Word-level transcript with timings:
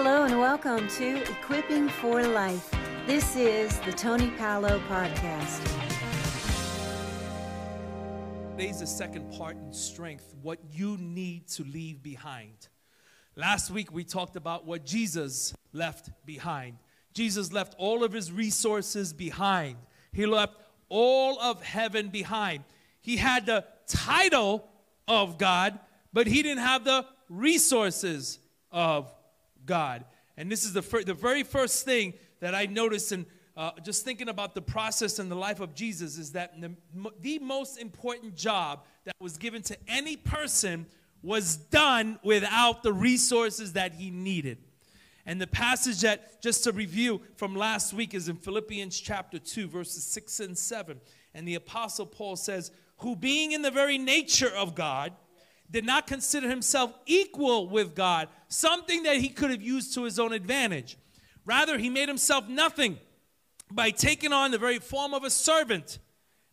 Hello 0.00 0.22
and 0.22 0.38
welcome 0.38 0.86
to 0.90 1.22
Equipping 1.22 1.88
for 1.88 2.22
Life. 2.22 2.72
This 3.08 3.34
is 3.34 3.80
the 3.80 3.90
Tony 3.90 4.30
Palo 4.38 4.78
Podcast. 4.88 5.60
Today's 8.52 8.78
the 8.78 8.86
second 8.86 9.32
part 9.32 9.56
in 9.56 9.72
strength, 9.72 10.36
what 10.40 10.60
you 10.70 10.96
need 10.98 11.48
to 11.48 11.64
leave 11.64 12.00
behind. 12.00 12.68
Last 13.34 13.72
week 13.72 13.92
we 13.92 14.04
talked 14.04 14.36
about 14.36 14.64
what 14.64 14.86
Jesus 14.86 15.52
left 15.72 16.10
behind. 16.24 16.76
Jesus 17.12 17.52
left 17.52 17.74
all 17.76 18.04
of 18.04 18.12
his 18.12 18.30
resources 18.30 19.12
behind, 19.12 19.78
he 20.12 20.26
left 20.26 20.54
all 20.88 21.40
of 21.40 21.60
heaven 21.60 22.10
behind. 22.10 22.62
He 23.00 23.16
had 23.16 23.46
the 23.46 23.64
title 23.88 24.64
of 25.08 25.38
God, 25.38 25.76
but 26.12 26.28
he 26.28 26.44
didn't 26.44 26.62
have 26.62 26.84
the 26.84 27.04
resources 27.28 28.38
of 28.70 29.12
God. 29.68 30.04
And 30.36 30.50
this 30.50 30.64
is 30.64 30.72
the, 30.72 30.82
fir- 30.82 31.04
the 31.04 31.14
very 31.14 31.44
first 31.44 31.84
thing 31.84 32.14
that 32.40 32.56
I 32.56 32.66
noticed 32.66 33.12
in 33.12 33.26
uh, 33.56 33.72
just 33.82 34.04
thinking 34.04 34.28
about 34.28 34.54
the 34.54 34.62
process 34.62 35.18
in 35.18 35.28
the 35.28 35.34
life 35.34 35.58
of 35.58 35.74
Jesus 35.74 36.16
is 36.16 36.30
that 36.32 36.60
the, 36.60 36.70
the 37.20 37.40
most 37.40 37.76
important 37.76 38.36
job 38.36 38.84
that 39.04 39.16
was 39.20 39.36
given 39.36 39.62
to 39.62 39.76
any 39.88 40.16
person 40.16 40.86
was 41.24 41.56
done 41.56 42.20
without 42.22 42.84
the 42.84 42.92
resources 42.92 43.72
that 43.72 43.94
he 43.94 44.12
needed. 44.12 44.58
And 45.26 45.40
the 45.40 45.48
passage 45.48 46.02
that, 46.02 46.40
just 46.40 46.62
to 46.64 46.72
review 46.72 47.20
from 47.34 47.56
last 47.56 47.92
week, 47.92 48.14
is 48.14 48.28
in 48.28 48.36
Philippians 48.36 48.98
chapter 49.00 49.40
2, 49.40 49.66
verses 49.66 50.04
6 50.04 50.38
and 50.38 50.56
7. 50.56 51.00
And 51.34 51.46
the 51.46 51.56
Apostle 51.56 52.06
Paul 52.06 52.36
says, 52.36 52.70
Who 52.98 53.16
being 53.16 53.50
in 53.50 53.62
the 53.62 53.72
very 53.72 53.98
nature 53.98 54.54
of 54.54 54.76
God, 54.76 55.12
did 55.70 55.84
not 55.84 56.06
consider 56.06 56.48
himself 56.48 56.92
equal 57.06 57.68
with 57.68 57.94
God, 57.94 58.28
something 58.48 59.02
that 59.02 59.16
he 59.16 59.28
could 59.28 59.50
have 59.50 59.62
used 59.62 59.94
to 59.94 60.04
his 60.04 60.18
own 60.18 60.32
advantage. 60.32 60.96
Rather, 61.44 61.78
he 61.78 61.90
made 61.90 62.08
himself 62.08 62.48
nothing 62.48 62.98
by 63.70 63.90
taking 63.90 64.32
on 64.32 64.50
the 64.50 64.58
very 64.58 64.78
form 64.78 65.14
of 65.14 65.24
a 65.24 65.30
servant, 65.30 65.98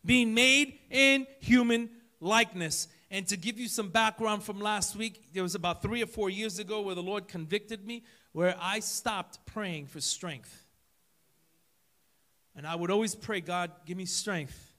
being 0.04 0.34
made 0.34 0.78
in 0.90 1.26
human 1.40 1.90
likeness. 2.20 2.88
And 3.10 3.26
to 3.28 3.36
give 3.36 3.58
you 3.58 3.68
some 3.68 3.88
background 3.88 4.42
from 4.42 4.60
last 4.60 4.96
week, 4.96 5.32
there 5.32 5.42
was 5.42 5.54
about 5.54 5.80
three 5.80 6.02
or 6.02 6.06
four 6.06 6.28
years 6.28 6.58
ago 6.58 6.82
where 6.82 6.94
the 6.94 7.02
Lord 7.02 7.28
convicted 7.28 7.86
me, 7.86 8.04
where 8.32 8.56
I 8.60 8.80
stopped 8.80 9.44
praying 9.46 9.86
for 9.86 10.00
strength. 10.00 10.64
And 12.54 12.66
I 12.66 12.74
would 12.74 12.90
always 12.90 13.14
pray, 13.14 13.40
God, 13.40 13.70
give 13.86 13.96
me 13.96 14.06
strength. 14.06 14.72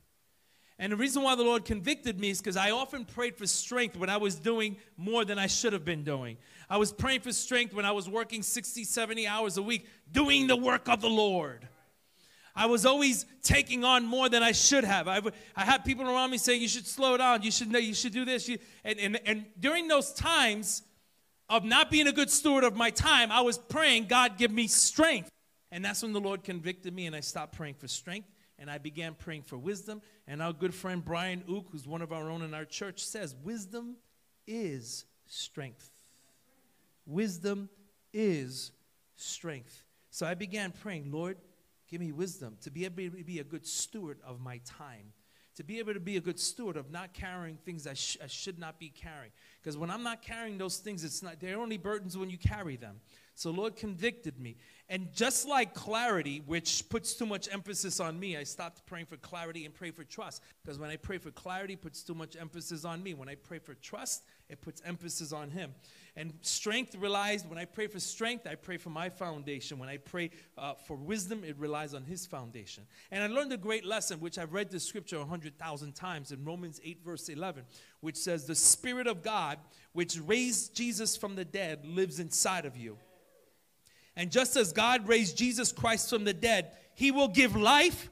And 0.80 0.92
the 0.92 0.96
reason 0.96 1.24
why 1.24 1.34
the 1.36 1.44
Lord 1.44 1.66
convicted 1.66 2.20
me 2.20 2.30
is 2.30 2.40
because 2.40 2.56
I 2.56 2.70
often 2.70 3.04
prayed 3.04 3.36
for 3.36 3.48
strength 3.48 3.98
when 3.98 4.10
I 4.10 4.18
was 4.18 4.36
doing 4.36 4.78
more 4.96 5.26
than 5.26 5.40
I 5.40 5.48
should 5.48 5.74
have 5.74 5.84
been 5.84 6.04
doing. 6.04 6.38
I 6.70 6.78
was 6.78 6.94
praying 6.94 7.22
for 7.22 7.32
strength 7.32 7.74
when 7.74 7.86
I 7.86 7.92
was 7.92 8.08
working 8.08 8.44
60, 8.44 8.84
70 8.84 9.26
hours 9.26 9.58
a 9.58 9.64
week 9.64 9.88
doing 10.12 10.46
the 10.46 10.56
work 10.56 10.88
of 10.88 11.02
the 11.02 11.10
Lord. 11.10 11.68
I 12.56 12.68
was 12.68 12.86
always 12.86 13.26
taking 13.42 13.84
on 13.84 14.06
more 14.06 14.30
than 14.30 14.44
I 14.44 14.52
should 14.52 14.84
have. 14.84 15.08
I, 15.08 15.22
I 15.56 15.64
had 15.64 15.84
people 15.84 16.08
around 16.08 16.32
me 16.32 16.38
saying, 16.38 16.62
You 16.62 16.68
should 16.68 16.88
slow 16.88 17.18
down. 17.18 17.42
You 17.44 17.52
should, 17.52 17.72
you 17.72 17.94
should 17.94 18.14
do 18.14 18.26
this. 18.26 18.48
You, 18.48 18.58
and, 18.84 19.00
and, 19.00 19.20
and 19.26 19.46
during 19.60 19.88
those 19.88 20.12
times 20.14 20.84
of 21.50 21.64
not 21.64 21.90
being 21.90 22.08
a 22.08 22.12
good 22.12 22.30
steward 22.30 22.64
of 22.64 22.76
my 22.76 22.90
time, 22.90 23.32
I 23.32 23.42
was 23.42 23.58
praying, 23.58 24.08
God, 24.08 24.38
give 24.38 24.52
me 24.52 24.68
strength. 24.68 25.30
And 25.72 25.84
that's 25.84 26.02
when 26.02 26.14
the 26.14 26.20
Lord 26.20 26.44
convicted 26.44 26.96
me, 26.96 27.06
and 27.08 27.16
I 27.16 27.20
stopped 27.20 27.56
praying 27.56 27.76
for 27.76 27.88
strength 27.88 28.28
and 28.60 28.70
I 28.70 28.78
began 28.78 29.14
praying 29.14 29.44
for 29.44 29.58
wisdom. 29.58 30.02
And 30.28 30.42
our 30.42 30.54
good 30.54 30.74
friend 30.74 31.04
Brian 31.04 31.44
Ook, 31.48 31.68
who's 31.72 31.88
one 31.88 32.02
of 32.02 32.12
our 32.12 32.30
own 32.30 32.42
in 32.42 32.54
our 32.54 32.66
church, 32.66 33.06
says, 33.06 33.36
Wisdom 33.44 33.98
is 34.46 35.06
strength. 35.26 35.90
Wisdom 37.06 37.70
is 38.14 38.72
strength. 39.16 39.84
So 40.10 40.26
I 40.26 40.34
began 40.34 40.72
praying, 40.72 41.12
Lord, 41.12 41.38
give 41.90 42.02
me 42.02 42.12
wisdom 42.12 42.58
to 42.62 42.72
be 42.72 42.86
able 42.86 42.96
to 42.96 43.24
be 43.24 43.40
a 43.40 43.44
good 43.44 43.66
steward 43.66 44.20
of 44.26 44.42
my 44.42 44.60
time, 44.66 45.14
to 45.58 45.64
be 45.64 45.80
able 45.80 45.94
to 45.94 46.00
be 46.00 46.18
a 46.18 46.22
good 46.22 46.40
steward 46.40 46.78
of 46.78 46.92
not 46.92 47.14
carrying 47.14 47.58
things 47.66 47.88
I, 47.88 47.96
sh- 47.96 48.18
I 48.24 48.28
should 48.28 48.60
not 48.60 48.80
be 48.80 48.90
carrying. 48.90 49.32
Because 49.60 49.76
when 49.76 49.90
I'm 49.90 50.04
not 50.04 50.22
carrying 50.22 50.60
those 50.60 50.78
things, 50.78 51.04
it's 51.04 51.24
not, 51.24 51.40
they're 51.40 51.60
only 51.60 51.78
burdens 51.78 52.16
when 52.16 52.30
you 52.30 52.38
carry 52.38 52.76
them. 52.76 53.02
So 53.34 53.50
Lord 53.50 53.76
convicted 53.76 54.40
me. 54.40 54.58
And 54.88 55.12
just 55.14 55.48
like 55.48 55.74
clarity, 55.74 56.44
which 56.46 56.88
puts 56.90 57.16
too 57.16 57.26
much 57.26 57.52
emphasis 57.52 58.00
on 58.00 58.20
me, 58.20 58.38
I 58.38 58.44
stopped 58.44 58.86
praying 58.86 59.08
for 59.08 59.18
clarity 59.18 59.66
and 59.66 59.74
pray 59.74 59.90
for 59.90 60.04
trust. 60.04 60.44
Because 60.64 60.78
when 60.78 60.92
I 60.92 60.96
pray 60.96 61.18
for 61.18 61.32
clarity, 61.32 61.74
it 61.74 61.82
puts 61.82 62.04
too 62.04 62.16
much 62.16 62.36
emphasis 62.36 62.86
on 62.86 63.02
me. 63.02 63.16
When 63.16 63.28
I 63.28 63.36
pray 63.36 63.60
for 63.60 63.74
trust, 63.74 64.24
it 64.50 64.62
puts 64.62 64.82
emphasis 64.86 65.34
on 65.34 65.50
him. 65.50 65.74
And 66.18 66.34
strength 66.42 66.96
relies, 66.96 67.46
when 67.46 67.60
I 67.60 67.66
pray 67.66 67.86
for 67.86 68.00
strength, 68.00 68.48
I 68.48 68.56
pray 68.56 68.78
for 68.78 68.90
my 68.90 69.08
foundation. 69.08 69.78
When 69.78 69.88
I 69.88 69.98
pray 69.98 70.32
uh, 70.58 70.74
for 70.74 70.98
wisdom, 70.98 71.44
it 71.44 71.56
relies 71.60 71.94
on 71.94 72.04
his 72.04 72.26
foundation. 72.26 72.88
And 73.12 73.24
I 73.24 73.28
learned 73.28 73.54
a 73.54 73.58
great 73.58 73.86
lesson, 73.86 74.20
which 74.20 74.40
I've 74.40 74.52
read 74.52 74.72
the 74.72 74.80
scripture 74.80 75.18
a 75.18 75.20
100,000 75.20 75.94
times 75.94 76.32
in 76.32 76.44
Romans 76.44 76.82
8, 76.84 77.02
verse 77.06 77.30
11, 77.30 77.66
which 78.00 78.16
says, 78.16 78.46
The 78.46 78.56
Spirit 78.56 79.06
of 79.06 79.22
God, 79.22 79.60
which 79.94 80.20
raised 80.26 80.76
Jesus 80.76 81.16
from 81.16 81.36
the 81.36 81.46
dead, 81.46 81.86
lives 81.86 82.20
inside 82.20 82.66
of 82.66 82.76
you. 82.76 82.98
And 84.16 84.32
just 84.32 84.56
as 84.56 84.74
God 84.74 85.08
raised 85.08 85.38
Jesus 85.38 85.72
Christ 85.72 86.10
from 86.10 86.24
the 86.24 86.34
dead, 86.34 86.72
he 86.96 87.12
will 87.12 87.28
give 87.28 87.56
life 87.56 88.10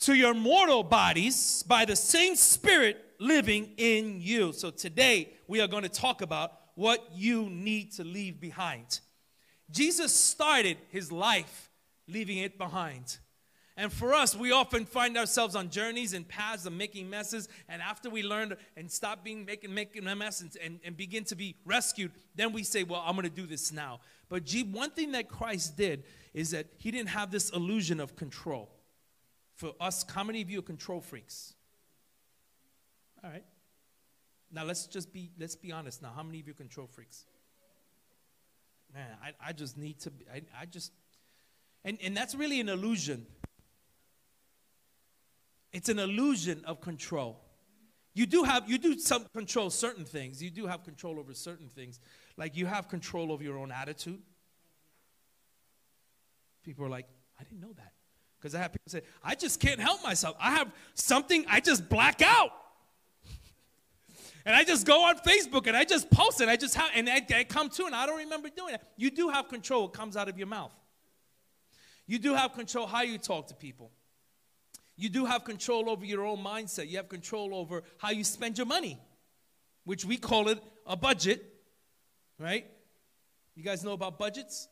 to 0.00 0.14
your 0.14 0.34
mortal 0.34 0.84
bodies 0.84 1.64
by 1.64 1.84
the 1.84 1.96
same 1.96 2.36
Spirit 2.36 3.04
living 3.18 3.72
in 3.76 4.20
you. 4.20 4.52
So 4.52 4.70
today 4.70 5.32
we 5.48 5.60
are 5.60 5.66
going 5.66 5.82
to 5.82 5.88
talk 5.88 6.22
about 6.22 6.52
what 6.74 7.08
you 7.14 7.48
need 7.50 7.92
to 7.92 8.04
leave 8.04 8.40
behind. 8.40 9.00
Jesus 9.70 10.14
started 10.14 10.76
his 10.90 11.10
life 11.10 11.70
leaving 12.06 12.38
it 12.38 12.58
behind. 12.58 13.18
And 13.76 13.92
for 13.92 14.14
us, 14.14 14.36
we 14.36 14.52
often 14.52 14.84
find 14.84 15.16
ourselves 15.16 15.56
on 15.56 15.68
journeys 15.68 16.12
and 16.12 16.28
paths 16.28 16.64
of 16.64 16.72
making 16.72 17.10
messes. 17.10 17.48
And 17.68 17.82
after 17.82 18.08
we 18.08 18.22
learn 18.22 18.56
and 18.76 18.90
stop 18.90 19.24
being 19.24 19.44
making 19.44 19.74
making 19.74 20.06
a 20.06 20.14
mess 20.14 20.42
and, 20.42 20.56
and, 20.62 20.80
and 20.84 20.96
begin 20.96 21.24
to 21.24 21.34
be 21.34 21.56
rescued, 21.64 22.12
then 22.36 22.52
we 22.52 22.62
say, 22.62 22.84
Well, 22.84 23.02
I'm 23.04 23.16
gonna 23.16 23.30
do 23.30 23.46
this 23.46 23.72
now. 23.72 24.00
But 24.28 24.44
gee, 24.44 24.62
one 24.62 24.90
thing 24.90 25.12
that 25.12 25.28
Christ 25.28 25.76
did 25.76 26.04
is 26.32 26.52
that 26.52 26.66
he 26.76 26.92
didn't 26.92 27.08
have 27.08 27.32
this 27.32 27.50
illusion 27.50 27.98
of 27.98 28.14
control. 28.14 28.70
For 29.56 29.72
us, 29.80 30.04
how 30.08 30.22
many 30.22 30.40
of 30.40 30.50
you 30.50 30.60
are 30.60 30.62
control 30.62 31.00
freaks? 31.00 31.54
All 33.24 33.30
right. 33.30 33.44
Now 34.54 34.64
let's 34.64 34.86
just 34.86 35.12
be 35.12 35.32
let's 35.38 35.56
be 35.56 35.72
honest 35.72 36.00
now. 36.00 36.12
How 36.14 36.22
many 36.22 36.38
of 36.38 36.46
you 36.46 36.54
control 36.54 36.86
freaks? 36.86 37.26
Man, 38.94 39.08
I, 39.22 39.48
I 39.48 39.52
just 39.52 39.76
need 39.76 39.98
to 40.00 40.10
be, 40.12 40.24
I, 40.32 40.42
I 40.60 40.66
just 40.66 40.92
and, 41.84 41.98
and 42.02 42.16
that's 42.16 42.36
really 42.36 42.60
an 42.60 42.68
illusion. 42.68 43.26
It's 45.72 45.88
an 45.88 45.98
illusion 45.98 46.62
of 46.66 46.80
control. 46.80 47.40
You 48.14 48.26
do 48.26 48.44
have 48.44 48.70
you 48.70 48.78
do 48.78 48.96
some 48.96 49.26
control 49.34 49.70
certain 49.70 50.04
things. 50.04 50.40
You 50.40 50.50
do 50.50 50.66
have 50.66 50.84
control 50.84 51.18
over 51.18 51.34
certain 51.34 51.68
things. 51.68 51.98
Like 52.36 52.56
you 52.56 52.66
have 52.66 52.88
control 52.88 53.32
over 53.32 53.42
your 53.42 53.58
own 53.58 53.72
attitude. 53.72 54.22
People 56.62 56.84
are 56.84 56.90
like, 56.90 57.06
I 57.40 57.42
didn't 57.42 57.60
know 57.60 57.72
that. 57.72 57.92
Because 58.38 58.54
I 58.54 58.60
have 58.60 58.72
people 58.72 58.88
say, 58.88 59.02
I 59.22 59.34
just 59.34 59.58
can't 59.58 59.80
help 59.80 60.04
myself. 60.04 60.36
I 60.38 60.52
have 60.52 60.70
something 60.94 61.44
I 61.48 61.58
just 61.58 61.88
black 61.88 62.22
out. 62.22 62.52
And 64.44 64.54
I 64.54 64.64
just 64.64 64.86
go 64.86 65.04
on 65.04 65.16
Facebook 65.18 65.66
and 65.66 65.76
I 65.76 65.84
just 65.84 66.10
post 66.10 66.40
it. 66.40 66.48
I 66.48 66.56
just 66.56 66.74
have 66.74 66.90
and 66.94 67.08
I, 67.08 67.24
I 67.34 67.44
come 67.44 67.70
to 67.70 67.86
and 67.86 67.94
I 67.94 68.06
don't 68.06 68.18
remember 68.18 68.48
doing 68.50 68.74
it. 68.74 68.82
You 68.96 69.10
do 69.10 69.28
have 69.28 69.48
control. 69.48 69.82
What 69.82 69.94
comes 69.94 70.16
out 70.16 70.28
of 70.28 70.36
your 70.36 70.46
mouth. 70.46 70.72
You 72.06 72.18
do 72.18 72.34
have 72.34 72.52
control 72.52 72.86
how 72.86 73.02
you 73.02 73.18
talk 73.18 73.48
to 73.48 73.54
people. 73.54 73.90
You 74.96 75.08
do 75.08 75.24
have 75.24 75.44
control 75.44 75.88
over 75.88 76.04
your 76.04 76.24
own 76.24 76.38
mindset. 76.38 76.88
You 76.88 76.98
have 76.98 77.08
control 77.08 77.54
over 77.54 77.82
how 77.98 78.10
you 78.10 78.22
spend 78.22 78.58
your 78.58 78.66
money, 78.66 79.00
which 79.84 80.04
we 80.04 80.16
call 80.16 80.48
it 80.48 80.62
a 80.86 80.96
budget, 80.96 81.42
right? 82.38 82.66
You 83.56 83.62
guys 83.62 83.82
know 83.82 83.92
about 83.92 84.18
budgets? 84.18 84.68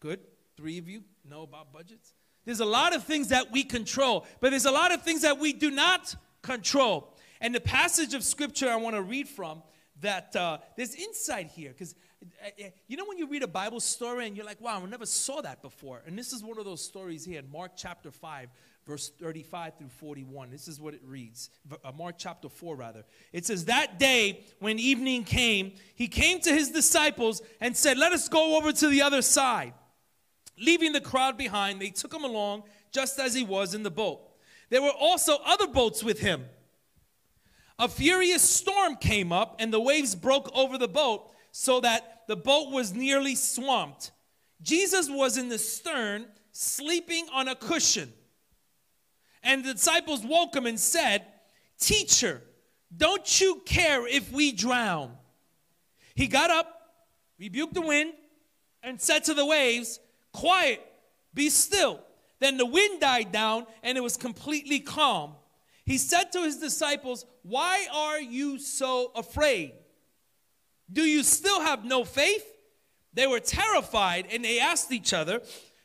Good. 0.00 0.20
Three 0.56 0.78
of 0.78 0.88
you 0.88 1.02
know 1.28 1.42
about 1.42 1.72
budgets. 1.72 2.12
There's 2.44 2.60
a 2.60 2.66
lot 2.66 2.94
of 2.94 3.04
things 3.04 3.28
that 3.28 3.50
we 3.50 3.64
control, 3.64 4.26
but 4.40 4.50
there's 4.50 4.66
a 4.66 4.70
lot 4.70 4.92
of 4.92 5.02
things 5.02 5.22
that 5.22 5.38
we 5.38 5.52
do 5.52 5.70
not 5.70 6.14
control. 6.42 7.13
And 7.44 7.54
the 7.54 7.60
passage 7.60 8.14
of 8.14 8.24
scripture 8.24 8.70
I 8.70 8.76
want 8.76 8.96
to 8.96 9.02
read 9.02 9.28
from 9.28 9.62
that 10.00 10.34
uh, 10.34 10.56
there's 10.78 10.94
insight 10.94 11.48
here 11.48 11.72
because 11.72 11.94
uh, 12.42 12.48
uh, 12.58 12.68
you 12.86 12.96
know 12.96 13.04
when 13.04 13.18
you 13.18 13.28
read 13.28 13.42
a 13.42 13.46
bible 13.46 13.80
story 13.80 14.26
and 14.26 14.34
you're 14.34 14.46
like 14.46 14.60
wow 14.60 14.82
i 14.82 14.86
never 14.86 15.06
saw 15.06 15.40
that 15.40 15.62
before 15.62 16.02
and 16.06 16.18
this 16.18 16.32
is 16.32 16.42
one 16.42 16.58
of 16.58 16.64
those 16.64 16.82
stories 16.82 17.24
here 17.24 17.38
in 17.38 17.48
mark 17.52 17.72
chapter 17.76 18.10
5 18.10 18.48
verse 18.86 19.10
35 19.20 19.78
through 19.78 19.88
41. 19.88 20.50
This 20.50 20.68
is 20.68 20.80
what 20.80 20.94
it 20.94 21.00
reads. 21.06 21.48
Uh, 21.82 21.92
Mark 21.92 22.16
chapter 22.18 22.50
4, 22.50 22.76
rather. 22.76 23.04
It 23.32 23.46
says, 23.46 23.64
That 23.64 23.98
day, 23.98 24.44
when 24.58 24.78
evening 24.78 25.24
came, 25.24 25.72
he 25.94 26.06
came 26.06 26.38
to 26.40 26.52
his 26.52 26.70
disciples 26.70 27.40
and 27.62 27.74
said, 27.74 27.96
Let 27.96 28.12
us 28.12 28.28
go 28.28 28.58
over 28.58 28.72
to 28.72 28.88
the 28.88 29.00
other 29.00 29.22
side. 29.22 29.72
Leaving 30.58 30.92
the 30.92 31.00
crowd 31.00 31.38
behind, 31.38 31.80
they 31.80 31.88
took 31.88 32.12
him 32.12 32.24
along 32.24 32.64
just 32.92 33.18
as 33.18 33.32
he 33.32 33.42
was 33.42 33.74
in 33.74 33.84
the 33.84 33.90
boat. 33.90 34.20
There 34.68 34.82
were 34.82 34.90
also 34.90 35.38
other 35.46 35.66
boats 35.66 36.04
with 36.04 36.20
him. 36.20 36.44
A 37.78 37.88
furious 37.88 38.42
storm 38.42 38.96
came 38.96 39.32
up, 39.32 39.56
and 39.58 39.72
the 39.72 39.80
waves 39.80 40.14
broke 40.14 40.50
over 40.54 40.78
the 40.78 40.88
boat 40.88 41.30
so 41.50 41.80
that 41.80 42.22
the 42.28 42.36
boat 42.36 42.70
was 42.70 42.94
nearly 42.94 43.34
swamped. 43.34 44.12
Jesus 44.62 45.10
was 45.10 45.36
in 45.36 45.48
the 45.48 45.58
stern, 45.58 46.26
sleeping 46.52 47.26
on 47.32 47.48
a 47.48 47.54
cushion. 47.54 48.12
And 49.42 49.64
the 49.64 49.74
disciples 49.74 50.24
woke 50.24 50.54
him 50.54 50.66
and 50.66 50.78
said, 50.78 51.24
Teacher, 51.78 52.40
don't 52.96 53.40
you 53.40 53.62
care 53.66 54.06
if 54.06 54.32
we 54.32 54.52
drown? 54.52 55.16
He 56.14 56.28
got 56.28 56.50
up, 56.50 56.80
rebuked 57.38 57.74
the 57.74 57.82
wind, 57.82 58.12
and 58.82 59.00
said 59.00 59.24
to 59.24 59.34
the 59.34 59.44
waves, 59.44 59.98
Quiet, 60.32 60.80
be 61.34 61.50
still. 61.50 62.00
Then 62.38 62.56
the 62.56 62.66
wind 62.66 63.00
died 63.00 63.32
down, 63.32 63.66
and 63.82 63.98
it 63.98 64.02
was 64.02 64.16
completely 64.16 64.80
calm. 64.80 65.34
He 65.84 65.98
said 65.98 66.32
to 66.32 66.42
his 66.42 66.56
disciples, 66.56 67.26
Why 67.42 67.86
are 67.92 68.20
you 68.20 68.58
so 68.58 69.12
afraid? 69.14 69.72
Do 70.90 71.02
you 71.02 71.22
still 71.22 71.60
have 71.60 71.84
no 71.84 72.04
faith? 72.04 72.44
They 73.12 73.26
were 73.26 73.40
terrified 73.40 74.26
and 74.32 74.44
they 74.44 74.60
asked 74.60 74.92
each 74.92 75.12
other, 75.12 75.40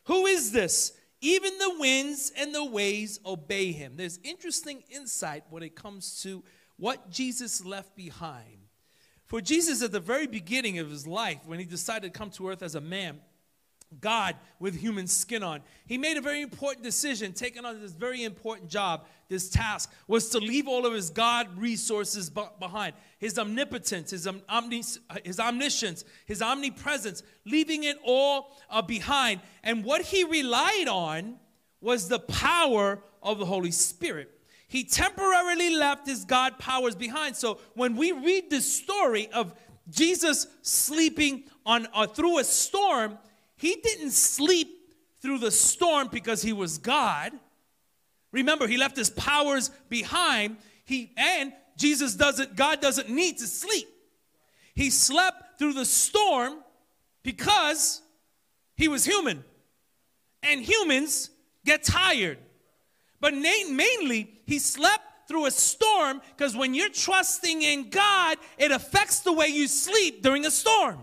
Who 0.05 0.25
is 0.25 0.51
this? 0.51 0.93
Even 1.21 1.57
the 1.57 1.75
winds 1.79 2.31
and 2.37 2.55
the 2.55 2.63
waves 2.63 3.19
obey 3.25 3.71
him. 3.71 3.93
There's 3.97 4.19
interesting 4.23 4.83
insight 4.89 5.43
when 5.49 5.63
it 5.63 5.75
comes 5.75 6.21
to 6.23 6.43
what 6.77 7.09
Jesus 7.09 7.65
left 7.65 7.95
behind. 7.95 8.59
For 9.25 9.41
Jesus, 9.41 9.83
at 9.83 9.91
the 9.91 9.99
very 9.99 10.27
beginning 10.27 10.79
of 10.79 10.89
his 10.89 11.05
life, 11.05 11.39
when 11.45 11.59
he 11.59 11.65
decided 11.65 12.13
to 12.13 12.17
come 12.17 12.31
to 12.31 12.49
earth 12.49 12.63
as 12.63 12.75
a 12.75 12.81
man, 12.81 13.19
God 13.99 14.35
with 14.59 14.75
human 14.75 15.07
skin 15.07 15.41
on. 15.43 15.61
He 15.85 15.97
made 15.97 16.17
a 16.17 16.21
very 16.21 16.41
important 16.41 16.83
decision, 16.83 17.33
taking 17.33 17.65
on 17.65 17.81
this 17.81 17.91
very 17.91 18.23
important 18.23 18.69
job, 18.69 19.05
this 19.27 19.49
task, 19.49 19.91
was 20.07 20.29
to 20.29 20.39
leave 20.39 20.67
all 20.67 20.85
of 20.85 20.93
his 20.93 21.09
God 21.09 21.57
resources 21.57 22.29
behind 22.59 22.93
his 23.17 23.39
omnipotence, 23.39 24.11
his, 24.11 24.27
omnis- 24.47 24.99
his 25.23 25.39
omniscience, 25.39 26.05
his 26.25 26.41
omnipresence, 26.41 27.23
leaving 27.45 27.83
it 27.83 27.97
all 28.03 28.55
uh, 28.69 28.81
behind. 28.81 29.41
And 29.63 29.83
what 29.83 30.01
he 30.01 30.23
relied 30.23 30.87
on 30.87 31.37
was 31.81 32.07
the 32.07 32.19
power 32.19 33.01
of 33.23 33.39
the 33.39 33.45
Holy 33.45 33.71
Spirit. 33.71 34.31
He 34.67 34.83
temporarily 34.83 35.75
left 35.75 36.07
his 36.07 36.25
God 36.25 36.59
powers 36.59 36.95
behind. 36.95 37.35
So 37.35 37.59
when 37.73 37.95
we 37.95 38.11
read 38.11 38.51
the 38.51 38.61
story 38.61 39.27
of 39.33 39.53
Jesus 39.89 40.45
sleeping 40.61 41.45
on 41.65 41.87
uh, 41.93 42.05
through 42.05 42.37
a 42.37 42.43
storm, 42.43 43.17
he 43.59 43.75
didn't 43.75 44.11
sleep 44.11 44.69
through 45.21 45.39
the 45.39 45.51
storm 45.51 46.07
because 46.09 46.41
he 46.41 46.53
was 46.53 46.77
God. 46.77 47.33
Remember, 48.31 48.67
he 48.67 48.77
left 48.77 48.95
his 48.95 49.09
powers 49.09 49.69
behind. 49.89 50.55
He 50.85 51.11
and 51.17 51.51
Jesus 51.75 52.15
doesn't 52.15 52.55
God 52.55 52.79
doesn't 52.79 53.09
need 53.09 53.37
to 53.39 53.47
sleep. 53.47 53.89
He 54.75 54.89
slept 54.89 55.59
through 55.59 55.73
the 55.73 55.83
storm 55.83 56.59
because 57.21 58.01
he 58.77 58.87
was 58.87 59.03
human. 59.03 59.43
And 60.41 60.61
humans 60.61 61.29
get 61.65 61.83
tired. 61.83 62.37
But 63.19 63.33
mainly, 63.33 64.39
he 64.45 64.57
slept 64.57 65.03
through 65.27 65.47
a 65.47 65.51
storm 65.51 66.21
because 66.37 66.55
when 66.55 66.73
you're 66.73 66.87
trusting 66.87 67.61
in 67.61 67.89
God, 67.89 68.37
it 68.57 68.71
affects 68.71 69.19
the 69.19 69.33
way 69.33 69.47
you 69.47 69.67
sleep 69.67 70.23
during 70.23 70.45
a 70.45 70.51
storm. 70.51 70.99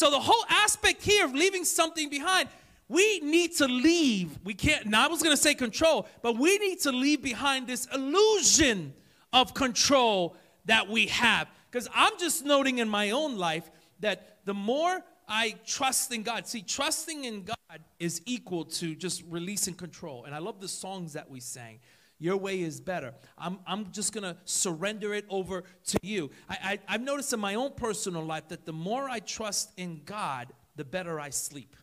So 0.00 0.10
the 0.10 0.18
whole 0.18 0.46
aspect 0.48 1.02
here 1.02 1.26
of 1.26 1.34
leaving 1.34 1.62
something 1.62 2.08
behind, 2.08 2.48
we 2.88 3.20
need 3.20 3.54
to 3.56 3.66
leave. 3.66 4.38
We 4.42 4.54
can't, 4.54 4.86
now 4.86 5.04
I 5.04 5.08
was 5.08 5.22
going 5.22 5.36
to 5.36 5.42
say 5.42 5.52
control, 5.52 6.08
but 6.22 6.38
we 6.38 6.56
need 6.56 6.80
to 6.80 6.90
leave 6.90 7.22
behind 7.22 7.66
this 7.66 7.86
illusion 7.94 8.94
of 9.34 9.52
control 9.52 10.36
that 10.64 10.88
we 10.88 11.08
have. 11.08 11.48
Because 11.70 11.86
I'm 11.94 12.18
just 12.18 12.46
noting 12.46 12.78
in 12.78 12.88
my 12.88 13.10
own 13.10 13.36
life 13.36 13.70
that 14.00 14.38
the 14.46 14.54
more 14.54 15.04
I 15.28 15.56
trust 15.66 16.14
in 16.14 16.22
God, 16.22 16.46
see, 16.46 16.62
trusting 16.62 17.24
in 17.24 17.42
God 17.42 17.80
is 17.98 18.22
equal 18.24 18.64
to 18.64 18.94
just 18.94 19.22
releasing 19.28 19.74
control. 19.74 20.24
And 20.24 20.34
I 20.34 20.38
love 20.38 20.62
the 20.62 20.68
songs 20.68 21.12
that 21.12 21.30
we 21.30 21.40
sang. 21.40 21.78
Your 22.20 22.36
way 22.36 22.60
is 22.60 22.80
better. 22.80 23.14
I'm, 23.38 23.58
I'm 23.66 23.90
just 23.92 24.12
going 24.12 24.24
to 24.24 24.36
surrender 24.44 25.14
it 25.14 25.24
over 25.30 25.64
to 25.86 25.98
you. 26.02 26.30
I, 26.48 26.56
I, 26.62 26.94
I've 26.94 27.00
noticed 27.00 27.32
in 27.32 27.40
my 27.40 27.54
own 27.54 27.72
personal 27.72 28.22
life 28.22 28.48
that 28.48 28.66
the 28.66 28.74
more 28.74 29.08
I 29.08 29.20
trust 29.20 29.72
in 29.78 30.02
God, 30.04 30.52
the 30.76 30.84
better 30.84 31.18
I 31.18 31.30
sleep. 31.30 31.74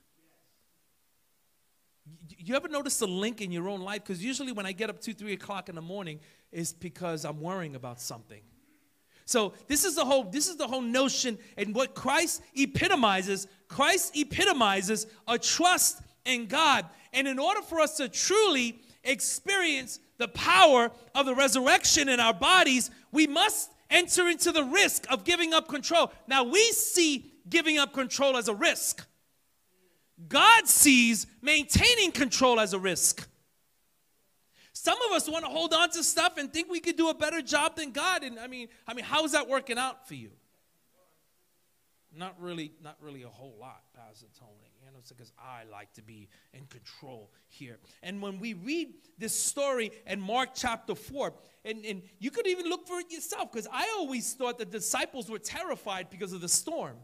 You 2.37 2.55
ever 2.55 2.67
notice 2.67 3.01
a 3.01 3.07
link 3.07 3.41
in 3.41 3.51
your 3.51 3.67
own 3.67 3.81
life? 3.81 4.03
Because 4.03 4.23
usually 4.23 4.51
when 4.51 4.67
I 4.67 4.73
get 4.73 4.91
up 4.91 5.01
two, 5.01 5.13
three 5.13 5.33
o'clock 5.33 5.69
in 5.69 5.75
the 5.75 5.81
morning, 5.81 6.19
is 6.51 6.71
because 6.71 7.25
I'm 7.25 7.41
worrying 7.41 7.75
about 7.75 7.99
something. 7.99 8.41
So 9.25 9.53
this 9.67 9.83
is 9.83 9.95
the 9.95 10.05
whole 10.05 10.23
this 10.23 10.47
is 10.47 10.55
the 10.55 10.67
whole 10.67 10.81
notion 10.81 11.37
and 11.57 11.75
what 11.75 11.95
Christ 11.95 12.41
epitomizes. 12.55 13.47
Christ 13.67 14.15
epitomizes 14.15 15.07
a 15.27 15.37
trust 15.37 16.01
in 16.23 16.45
God. 16.45 16.85
And 17.11 17.27
in 17.27 17.39
order 17.39 17.61
for 17.61 17.81
us 17.81 17.97
to 17.97 18.07
truly 18.07 18.79
experience 19.03 19.99
the 20.17 20.27
power 20.27 20.91
of 21.15 21.25
the 21.25 21.35
resurrection 21.35 22.09
in 22.09 22.19
our 22.19 22.33
bodies, 22.33 22.89
we 23.11 23.27
must 23.27 23.71
enter 23.89 24.27
into 24.27 24.51
the 24.51 24.63
risk 24.63 25.05
of 25.11 25.23
giving 25.23 25.53
up 25.53 25.67
control. 25.67 26.11
Now, 26.27 26.43
we 26.43 26.71
see 26.71 27.31
giving 27.49 27.77
up 27.77 27.93
control 27.93 28.35
as 28.35 28.47
a 28.47 28.53
risk. 28.53 29.05
God 30.27 30.67
sees 30.67 31.27
maintaining 31.41 32.11
control 32.11 32.59
as 32.59 32.73
a 32.73 32.79
risk. 32.79 33.27
Some 34.73 34.97
of 35.03 35.11
us 35.11 35.29
want 35.29 35.45
to 35.45 35.49
hold 35.49 35.73
on 35.73 35.89
to 35.91 36.03
stuff 36.03 36.37
and 36.37 36.51
think 36.51 36.69
we 36.69 36.79
could 36.79 36.97
do 36.97 37.09
a 37.09 37.13
better 37.13 37.41
job 37.41 37.75
than 37.75 37.91
God. 37.91 38.23
And 38.23 38.39
I 38.39 38.47
mean, 38.47 38.67
I 38.87 38.93
mean, 38.93 39.05
how's 39.05 39.33
that 39.33 39.47
working 39.47 39.77
out 39.77 40.07
for 40.07 40.15
you? 40.15 40.31
Not 42.15 42.35
really, 42.39 42.71
not 42.81 42.97
really 43.01 43.23
a 43.23 43.29
whole 43.29 43.55
lot, 43.59 43.83
Pastor 43.95 44.27
Tony 44.39 44.66
because 45.09 45.31
I 45.37 45.63
like 45.71 45.93
to 45.93 46.01
be 46.01 46.29
in 46.53 46.65
control 46.65 47.31
here. 47.47 47.77
And 48.03 48.21
when 48.21 48.39
we 48.39 48.53
read 48.53 48.93
this 49.17 49.37
story 49.37 49.91
in 50.05 50.21
Mark 50.21 50.49
chapter 50.55 50.95
4, 50.95 51.33
and, 51.65 51.85
and 51.85 52.01
you 52.19 52.31
could 52.31 52.47
even 52.47 52.67
look 52.67 52.87
for 52.87 52.99
it 52.99 53.11
yourself, 53.11 53.51
because 53.51 53.67
I 53.71 53.93
always 53.97 54.33
thought 54.33 54.57
the 54.57 54.65
disciples 54.65 55.29
were 55.29 55.39
terrified 55.39 56.09
because 56.09 56.33
of 56.33 56.41
the 56.41 56.49
storm. 56.49 56.97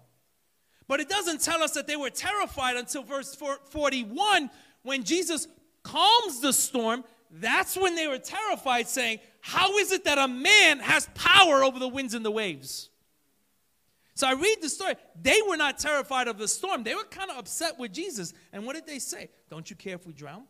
But 0.88 1.00
it 1.00 1.10
doesn't 1.10 1.42
tell 1.42 1.62
us 1.62 1.72
that 1.72 1.88
they 1.88 1.96
were 1.96 2.10
terrified 2.10 2.76
until 2.76 3.04
verse 3.04 3.36
41 3.36 4.50
when 4.84 5.04
Jesus 5.04 5.48
calms 5.84 6.42
the 6.42 6.54
storm. 6.54 7.04
That's 7.32 7.76
when 7.76 7.96
they 7.96 8.08
were 8.08 8.20
terrified, 8.20 8.88
saying, 8.88 9.20
How 9.42 9.78
is 9.78 9.92
it 9.92 10.04
that 10.04 10.18
a 10.18 10.28
man 10.28 10.80
has 10.80 11.10
power 11.16 11.64
over 11.64 11.80
the 11.80 11.88
winds 11.88 12.14
and 12.14 12.24
the 12.24 12.32
waves? 12.32 12.90
So 14.16 14.28
I 14.28 14.34
read 14.34 14.58
the 14.62 14.70
story. 14.70 14.96
They 15.22 15.40
were 15.48 15.58
not 15.58 15.80
terrified 15.80 16.28
of 16.28 16.38
the 16.38 16.48
storm. 16.48 16.84
They 16.84 16.94
were 16.94 17.04
kind 17.04 17.32
of 17.32 17.38
upset 17.38 17.80
with 17.80 17.92
Jesus. 17.92 18.34
And 18.52 18.66
what 18.66 18.76
did 18.76 18.86
they 18.86 19.00
say? 19.00 19.30
Don't 19.50 19.70
you 19.70 19.76
care 19.76 19.96
if 19.96 20.06
we 20.06 20.14
drown? 20.14 20.44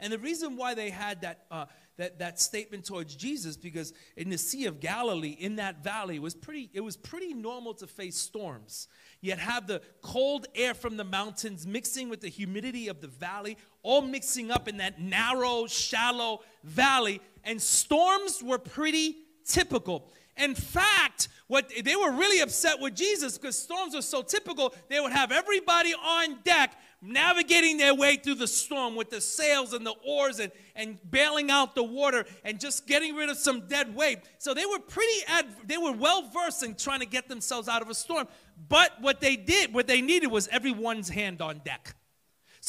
And 0.00 0.12
the 0.12 0.18
reason 0.18 0.56
why 0.56 0.74
they 0.74 0.90
had 0.90 1.22
that, 1.22 1.46
uh, 1.50 1.66
that, 1.96 2.20
that 2.20 2.40
statement 2.40 2.84
towards 2.84 3.16
Jesus, 3.16 3.56
because 3.56 3.92
in 4.16 4.28
the 4.28 4.38
Sea 4.38 4.66
of 4.66 4.80
Galilee, 4.80 5.36
in 5.40 5.56
that 5.56 5.82
valley, 5.82 6.16
it 6.16 6.22
was, 6.22 6.36
pretty, 6.36 6.70
it 6.72 6.80
was 6.80 6.96
pretty 6.96 7.34
normal 7.34 7.74
to 7.74 7.86
face 7.86 8.16
storms. 8.16 8.86
Yet 9.20 9.40
have 9.40 9.66
the 9.66 9.82
cold 10.00 10.46
air 10.54 10.74
from 10.74 10.96
the 10.96 11.04
mountains 11.04 11.66
mixing 11.66 12.08
with 12.08 12.20
the 12.20 12.28
humidity 12.28 12.86
of 12.86 13.00
the 13.00 13.08
valley, 13.08 13.56
all 13.82 14.02
mixing 14.02 14.52
up 14.52 14.68
in 14.68 14.76
that 14.76 15.00
narrow, 15.00 15.66
shallow 15.66 16.42
valley. 16.62 17.20
And 17.42 17.60
storms 17.60 18.40
were 18.42 18.58
pretty 18.58 19.16
typical. 19.44 20.12
In 20.38 20.54
fact, 20.54 21.28
what 21.48 21.72
they 21.82 21.96
were 21.96 22.12
really 22.12 22.40
upset 22.40 22.78
with 22.78 22.94
Jesus 22.94 23.38
because 23.38 23.58
storms 23.58 23.94
are 23.94 24.02
so 24.02 24.22
typical, 24.22 24.74
they 24.88 25.00
would 25.00 25.12
have 25.12 25.32
everybody 25.32 25.94
on 25.94 26.38
deck 26.44 26.76
navigating 27.00 27.78
their 27.78 27.94
way 27.94 28.16
through 28.16 28.34
the 28.34 28.46
storm 28.46 28.96
with 28.96 29.08
the 29.08 29.20
sails 29.20 29.72
and 29.72 29.86
the 29.86 29.94
oars 30.04 30.40
and, 30.40 30.52
and 30.74 30.98
bailing 31.10 31.50
out 31.50 31.74
the 31.74 31.82
water 31.82 32.24
and 32.44 32.60
just 32.60 32.86
getting 32.86 33.14
rid 33.14 33.30
of 33.30 33.36
some 33.36 33.66
dead 33.66 33.94
weight. 33.94 34.18
So 34.38 34.52
they 34.52 34.66
were 34.66 34.78
pretty 34.78 35.24
ad, 35.26 35.46
they 35.66 35.78
were 35.78 35.92
well 35.92 36.28
versed 36.28 36.62
in 36.62 36.74
trying 36.74 37.00
to 37.00 37.06
get 37.06 37.28
themselves 37.28 37.68
out 37.68 37.82
of 37.82 37.88
a 37.88 37.94
storm. 37.94 38.28
But 38.68 39.00
what 39.00 39.20
they 39.20 39.36
did, 39.36 39.72
what 39.72 39.86
they 39.86 40.02
needed 40.02 40.28
was 40.28 40.48
everyone's 40.48 41.08
hand 41.08 41.40
on 41.40 41.62
deck. 41.64 41.94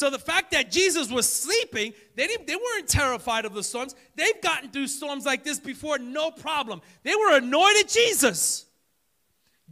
So 0.00 0.08
the 0.08 0.18
fact 0.18 0.52
that 0.52 0.70
Jesus 0.70 1.10
was 1.10 1.30
sleeping, 1.30 1.92
they, 2.14 2.26
didn't, 2.26 2.46
they 2.46 2.56
weren't 2.56 2.88
terrified 2.88 3.44
of 3.44 3.52
the 3.52 3.62
storms. 3.62 3.94
They've 4.16 4.40
gotten 4.40 4.70
through 4.70 4.86
storms 4.86 5.26
like 5.26 5.44
this 5.44 5.58
before, 5.58 5.98
no 5.98 6.30
problem. 6.30 6.80
They 7.02 7.14
were 7.14 7.36
annoyed 7.36 7.76
at 7.78 7.86
Jesus. 7.86 8.64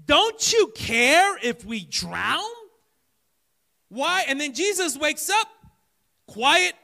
Don't 0.04 0.52
you 0.52 0.70
care 0.74 1.38
if 1.42 1.64
we 1.64 1.82
drown? 1.82 2.44
Why? 3.88 4.26
And 4.28 4.38
then 4.38 4.52
Jesus 4.52 4.98
wakes 4.98 5.30
up, 5.30 5.48
quiet, 6.26 6.74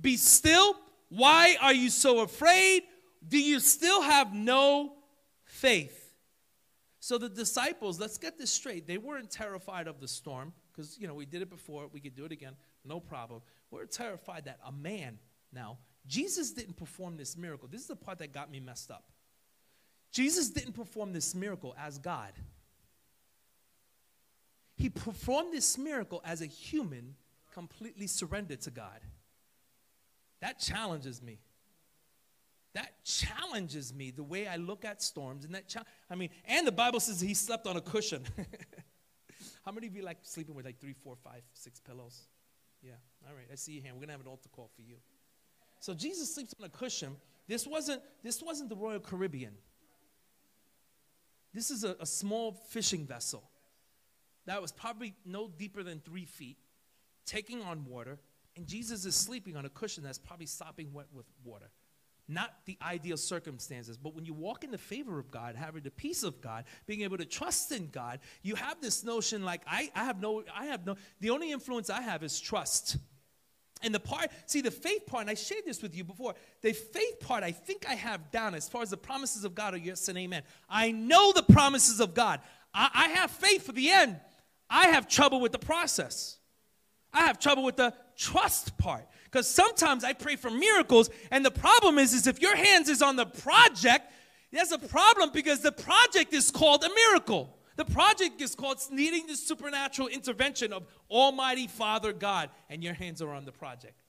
be 0.00 0.16
still. 0.16 0.74
Why 1.10 1.58
are 1.60 1.74
you 1.74 1.90
so 1.90 2.20
afraid? 2.20 2.82
Do 3.28 3.38
you 3.38 3.60
still 3.60 4.00
have 4.00 4.32
no 4.32 4.94
faith? 5.44 6.14
So 7.00 7.18
the 7.18 7.28
disciples, 7.28 8.00
let's 8.00 8.16
get 8.16 8.38
this 8.38 8.50
straight. 8.50 8.86
They 8.86 8.96
weren't 8.96 9.30
terrified 9.30 9.86
of 9.86 10.00
the 10.00 10.08
storm 10.08 10.54
because, 10.72 10.96
you 10.98 11.06
know, 11.06 11.14
we 11.14 11.26
did 11.26 11.42
it 11.42 11.50
before, 11.50 11.88
we 11.92 12.00
could 12.00 12.14
do 12.14 12.24
it 12.24 12.32
again 12.32 12.54
no 12.86 13.00
problem. 13.00 13.42
We're 13.70 13.86
terrified 13.86 14.44
that 14.44 14.58
a 14.64 14.72
man, 14.72 15.18
now, 15.52 15.78
Jesus 16.06 16.52
didn't 16.52 16.76
perform 16.76 17.16
this 17.16 17.36
miracle. 17.36 17.68
This 17.70 17.80
is 17.80 17.86
the 17.88 17.96
part 17.96 18.18
that 18.18 18.32
got 18.32 18.50
me 18.50 18.60
messed 18.60 18.90
up. 18.90 19.04
Jesus 20.12 20.50
didn't 20.50 20.72
perform 20.72 21.12
this 21.12 21.34
miracle 21.34 21.74
as 21.78 21.98
God. 21.98 22.32
He 24.76 24.88
performed 24.88 25.52
this 25.52 25.76
miracle 25.76 26.22
as 26.24 26.42
a 26.42 26.46
human, 26.46 27.16
completely 27.52 28.06
surrendered 28.06 28.60
to 28.62 28.70
God. 28.70 29.00
That 30.40 30.60
challenges 30.60 31.22
me. 31.22 31.38
That 32.74 33.02
challenges 33.04 33.94
me 33.94 34.10
the 34.10 34.22
way 34.22 34.46
I 34.46 34.56
look 34.56 34.84
at 34.84 35.02
storms. 35.02 35.46
And 35.46 35.54
that, 35.54 35.66
cha- 35.66 35.84
I 36.10 36.14
mean, 36.14 36.28
and 36.44 36.66
the 36.66 36.72
Bible 36.72 37.00
says 37.00 37.20
he 37.20 37.32
slept 37.32 37.66
on 37.66 37.76
a 37.76 37.80
cushion. 37.80 38.22
How 39.64 39.72
many 39.72 39.86
of 39.86 39.96
you 39.96 40.02
like 40.02 40.18
sleeping 40.22 40.54
with 40.54 40.66
like 40.66 40.78
three, 40.78 40.92
four, 40.92 41.16
five, 41.24 41.42
six 41.54 41.80
pillows? 41.80 42.28
Yeah, 42.86 42.92
all 43.28 43.34
right. 43.34 43.46
I 43.50 43.56
see 43.56 43.72
your 43.72 43.82
hand. 43.82 43.96
We're 43.96 44.02
gonna 44.02 44.12
have 44.12 44.20
an 44.20 44.28
altar 44.28 44.48
call 44.50 44.70
for 44.76 44.82
you. 44.82 44.96
So 45.80 45.92
Jesus 45.92 46.32
sleeps 46.32 46.54
on 46.60 46.66
a 46.66 46.68
cushion. 46.68 47.16
This 47.48 47.66
wasn't 47.66 48.00
this 48.22 48.40
wasn't 48.42 48.68
the 48.68 48.76
Royal 48.76 49.00
Caribbean. 49.00 49.54
This 51.52 51.70
is 51.70 51.84
a, 51.84 51.96
a 51.98 52.06
small 52.06 52.52
fishing 52.52 53.06
vessel 53.06 53.42
that 54.46 54.62
was 54.62 54.70
probably 54.70 55.14
no 55.24 55.48
deeper 55.48 55.82
than 55.82 56.00
three 56.00 56.26
feet, 56.26 56.58
taking 57.24 57.62
on 57.62 57.84
water, 57.86 58.18
and 58.56 58.66
Jesus 58.66 59.04
is 59.04 59.16
sleeping 59.16 59.56
on 59.56 59.64
a 59.64 59.68
cushion 59.68 60.04
that's 60.04 60.18
probably 60.18 60.46
sopping 60.46 60.92
wet 60.92 61.06
with 61.12 61.26
water. 61.44 61.70
Not 62.28 62.52
the 62.64 62.76
ideal 62.82 63.16
circumstances, 63.16 63.96
but 63.96 64.14
when 64.14 64.24
you 64.24 64.34
walk 64.34 64.64
in 64.64 64.72
the 64.72 64.78
favor 64.78 65.18
of 65.18 65.30
God, 65.30 65.54
having 65.54 65.82
the 65.82 65.92
peace 65.92 66.24
of 66.24 66.40
God, 66.40 66.64
being 66.86 67.02
able 67.02 67.18
to 67.18 67.24
trust 67.24 67.70
in 67.70 67.88
God, 67.90 68.18
you 68.42 68.56
have 68.56 68.80
this 68.80 69.04
notion 69.04 69.44
like 69.44 69.62
I, 69.66 69.90
I 69.94 70.04
have 70.04 70.20
no, 70.20 70.42
I 70.52 70.66
have 70.66 70.84
no, 70.84 70.96
the 71.20 71.30
only 71.30 71.52
influence 71.52 71.88
I 71.88 72.02
have 72.02 72.24
is 72.24 72.40
trust. 72.40 72.96
And 73.82 73.94
the 73.94 74.00
part, 74.00 74.30
see, 74.46 74.60
the 74.60 74.70
faith 74.70 75.06
part, 75.06 75.22
and 75.22 75.30
I 75.30 75.34
shared 75.34 75.64
this 75.64 75.82
with 75.82 75.94
you 75.94 76.02
before, 76.02 76.34
the 76.62 76.72
faith 76.72 77.20
part 77.20 77.44
I 77.44 77.52
think 77.52 77.86
I 77.88 77.94
have 77.94 78.30
down 78.32 78.54
as 78.54 78.68
far 78.68 78.82
as 78.82 78.90
the 78.90 78.96
promises 78.96 79.44
of 79.44 79.54
God 79.54 79.74
are 79.74 79.78
yes 79.78 80.08
and 80.08 80.18
amen. 80.18 80.42
I 80.68 80.90
know 80.90 81.32
the 81.32 81.42
promises 81.42 82.00
of 82.00 82.14
God. 82.14 82.40
I, 82.74 82.90
I 82.92 83.08
have 83.10 83.30
faith 83.30 83.66
for 83.66 83.72
the 83.72 83.90
end. 83.90 84.18
I 84.68 84.88
have 84.88 85.06
trouble 85.06 85.40
with 85.40 85.52
the 85.52 85.58
process. 85.58 86.38
I 87.12 87.26
have 87.26 87.38
trouble 87.38 87.62
with 87.64 87.76
the 87.76 87.94
trust 88.16 88.76
part. 88.78 89.06
Because 89.36 89.50
sometimes 89.50 90.02
I 90.02 90.14
pray 90.14 90.36
for 90.36 90.48
miracles, 90.48 91.10
and 91.30 91.44
the 91.44 91.50
problem 91.50 91.98
is, 91.98 92.14
is 92.14 92.26
if 92.26 92.40
your 92.40 92.56
hands 92.56 92.88
is 92.88 93.02
on 93.02 93.16
the 93.16 93.26
project, 93.26 94.10
there's 94.50 94.72
a 94.72 94.78
problem 94.78 95.28
because 95.30 95.60
the 95.60 95.72
project 95.72 96.32
is 96.32 96.50
called 96.50 96.82
a 96.82 96.88
miracle. 96.88 97.54
The 97.76 97.84
project 97.84 98.40
is 98.40 98.54
called 98.54 98.80
needing 98.90 99.26
the 99.26 99.36
supernatural 99.36 100.08
intervention 100.08 100.72
of 100.72 100.86
Almighty 101.10 101.66
Father 101.66 102.14
God, 102.14 102.48
and 102.70 102.82
your 102.82 102.94
hands 102.94 103.20
are 103.20 103.28
on 103.34 103.44
the 103.44 103.52
project. 103.52 104.00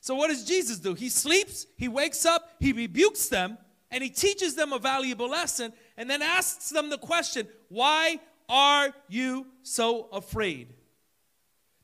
So, 0.00 0.16
what 0.16 0.30
does 0.30 0.44
Jesus 0.46 0.80
do? 0.80 0.94
He 0.94 1.08
sleeps, 1.08 1.68
he 1.76 1.86
wakes 1.86 2.26
up, 2.26 2.50
he 2.58 2.72
rebukes 2.72 3.28
them, 3.28 3.56
and 3.92 4.02
he 4.02 4.10
teaches 4.10 4.56
them 4.56 4.72
a 4.72 4.80
valuable 4.80 5.28
lesson, 5.28 5.72
and 5.96 6.10
then 6.10 6.22
asks 6.22 6.70
them 6.70 6.90
the 6.90 6.98
question 6.98 7.46
Why 7.68 8.18
are 8.48 8.92
you 9.08 9.46
so 9.62 10.08
afraid? 10.10 10.74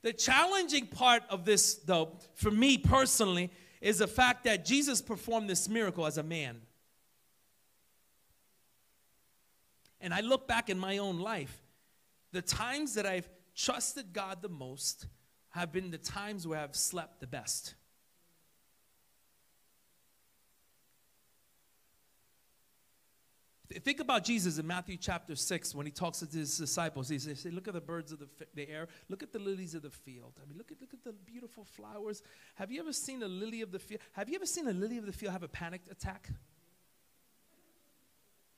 The 0.03 0.13
challenging 0.13 0.87
part 0.87 1.23
of 1.29 1.45
this, 1.45 1.75
though, 1.75 2.19
for 2.35 2.51
me 2.51 2.79
personally, 2.79 3.51
is 3.81 3.99
the 3.99 4.07
fact 4.07 4.45
that 4.45 4.65
Jesus 4.65 5.03
performed 5.03 5.49
this 5.49 5.69
miracle 5.69 6.07
as 6.07 6.19
a 6.19 6.23
man. 6.23 6.61
And 10.01 10.15
I 10.15 10.21
look 10.21 10.47
back 10.47 10.71
in 10.71 10.79
my 10.79 10.99
own 10.99 11.19
life, 11.19 11.63
the 12.33 12.43
times 12.43 12.95
that 12.95 13.07
I've 13.07 13.29
trusted 13.57 14.13
God 14.13 14.43
the 14.43 14.49
most 14.49 15.07
have 15.51 15.73
been 15.73 15.91
the 15.91 15.99
times 15.99 16.47
where 16.47 16.61
I've 16.61 16.77
slept 16.77 17.21
the 17.21 17.27
best. 17.27 17.75
Think 23.71 24.01
about 24.01 24.25
Jesus 24.25 24.57
in 24.57 24.67
Matthew 24.67 24.97
chapter 24.97 25.37
6 25.37 25.75
when 25.75 25.85
he 25.85 25.93
talks 25.93 26.21
to 26.21 26.27
his 26.27 26.57
disciples. 26.57 27.11
He 27.11 27.19
says, 27.19 27.45
Look 27.45 27.69
at 27.69 27.75
the 27.75 27.83
birds 27.83 28.13
of 28.13 28.19
the, 28.19 28.29
the 28.55 28.69
air. 28.69 28.89
Look 29.11 29.23
at 29.23 29.31
the 29.31 29.39
lilies 29.39 29.75
of 29.75 29.83
the 29.83 29.91
field. 29.91 30.33
I 30.43 30.47
mean, 30.49 30.57
look 30.57 30.73
at, 30.73 30.81
look 30.81 30.95
at 30.95 31.05
the 31.05 31.13
beautiful 31.13 31.65
flowers. 31.65 32.23
Have 32.55 32.73
you 32.73 32.81
ever 32.81 32.95
seen 32.95 33.23
a 33.23 33.29
lily 33.29 33.61
of 33.61 33.71
the 33.71 33.79
field? 33.79 34.01
Have 34.13 34.31
you 34.31 34.37
ever 34.37 34.47
seen 34.47 34.69
a 34.69 34.73
lily 34.73 34.97
of 34.97 35.05
the 35.05 35.13
field 35.13 35.33
have 35.33 35.43
a 35.43 35.49
panicked 35.49 35.91
attack? 35.93 36.31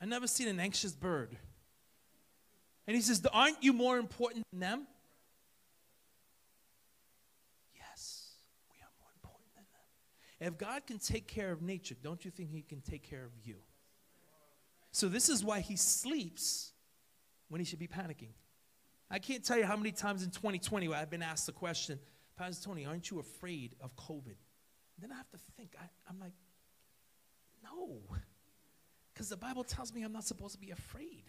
I've 0.01 0.09
never 0.09 0.29
seen 0.29 0.47
an 0.47 0.61
anxious 0.61 0.93
bird. 0.93 1.37
And 2.87 2.95
he 2.95 3.03
says, 3.03 3.21
Aren't 3.33 3.65
you 3.65 3.73
more 3.73 3.99
important 3.99 4.45
than 4.53 4.61
them? 4.61 4.87
Yes, 7.75 8.35
we 8.73 8.79
are 8.79 8.93
more 9.01 9.11
important 9.17 9.49
than 9.57 9.65
them. 9.73 10.53
If 10.53 10.57
God 10.57 10.87
can 10.87 11.01
take 11.01 11.27
care 11.27 11.51
of 11.51 11.63
nature, 11.63 11.97
don't 12.01 12.25
you 12.25 12.31
think 12.31 12.53
he 12.53 12.63
can 12.63 12.81
take 12.81 13.03
care 13.03 13.25
of 13.25 13.33
you? 13.43 13.57
So, 14.93 15.09
this 15.09 15.29
is 15.29 15.45
why 15.45 15.61
he 15.61 15.77
sleeps 15.77 16.73
when 17.49 17.61
he 17.61 17.65
should 17.65 17.79
be 17.79 17.89
panicking. 17.89 18.33
I 19.11 19.19
can't 19.19 19.45
tell 19.45 19.59
you 19.59 19.65
how 19.65 19.77
many 19.77 19.91
times 19.91 20.23
in 20.23 20.31
2020 20.31 20.89
where 20.89 20.99
I've 20.99 21.11
been 21.11 21.23
asked 21.23 21.47
the 21.47 21.53
question, 21.53 21.99
Pastor 22.37 22.69
Tony, 22.69 22.87
aren't 22.87 23.11
you 23.11 23.19
afraid 23.19 23.75
of 23.81 23.95
COVID? 23.97 24.37
Then 25.01 25.11
I 25.13 25.17
have 25.17 25.31
to 25.31 25.39
think, 25.57 25.75
I, 25.81 25.85
I'm 26.09 26.21
like, 26.21 26.33
no. 27.63 28.01
Because 29.13 29.29
the 29.29 29.37
Bible 29.37 29.65
tells 29.65 29.93
me 29.93 30.03
I'm 30.03 30.13
not 30.13 30.25
supposed 30.25 30.55
to 30.55 30.61
be 30.61 30.71
afraid 30.71 31.25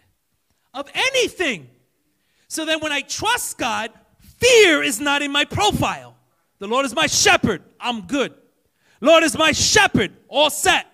of 0.74 0.90
anything. 0.94 1.70
So 2.48 2.66
then 2.66 2.80
when 2.80 2.92
I 2.92 3.02
trust 3.02 3.58
God, 3.58 3.92
fear 4.20 4.84
is 4.84 5.00
not 5.00 5.22
in 5.22 5.32
my 5.32 5.46
profile. 5.46 6.16
The 6.60 6.68
Lord 6.68 6.86
is 6.86 6.94
my 6.94 7.08
shepherd, 7.08 7.64
I'm 7.80 8.02
good. 8.02 8.34
Lord 9.00 9.24
is 9.24 9.36
my 9.36 9.52
shepherd, 9.52 10.12
all 10.28 10.52
set. 10.52 10.86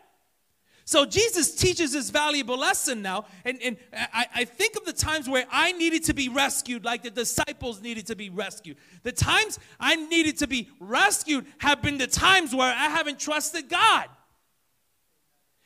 So 0.88 1.06
Jesus 1.06 1.53
teaches 1.53 1.91
this 1.91 2.10
valuable 2.12 2.58
lesson 2.58 3.01
now. 3.01 3.25
And, 3.44 3.62
and 3.62 3.75
I, 3.91 4.25
I, 4.34 4.46
think 4.46 4.77
of 4.77 4.86
the 4.86 4.94
times 4.94 5.27
where 5.27 5.46
I 5.51 5.74
needed 5.74 6.06
to 6.06 6.13
be 6.13 6.29
rescued, 6.29 6.86
like 6.86 7.03
the 7.03 7.10
disciples 7.10 7.82
needed 7.82 8.08
to 8.08 8.15
be 8.15 8.29
rescued. 8.29 8.77
The 9.03 9.12
times 9.12 9.60
I 9.82 9.98
needed 9.98 10.38
to 10.38 10.48
be 10.48 10.70
rescued 10.79 11.46
have 11.58 11.82
been 11.82 11.98
the 11.98 12.08
times 12.08 12.56
where 12.56 12.74
I 12.74 12.88
haven't 12.88 13.20
trusted 13.20 13.67
God. 13.67 14.06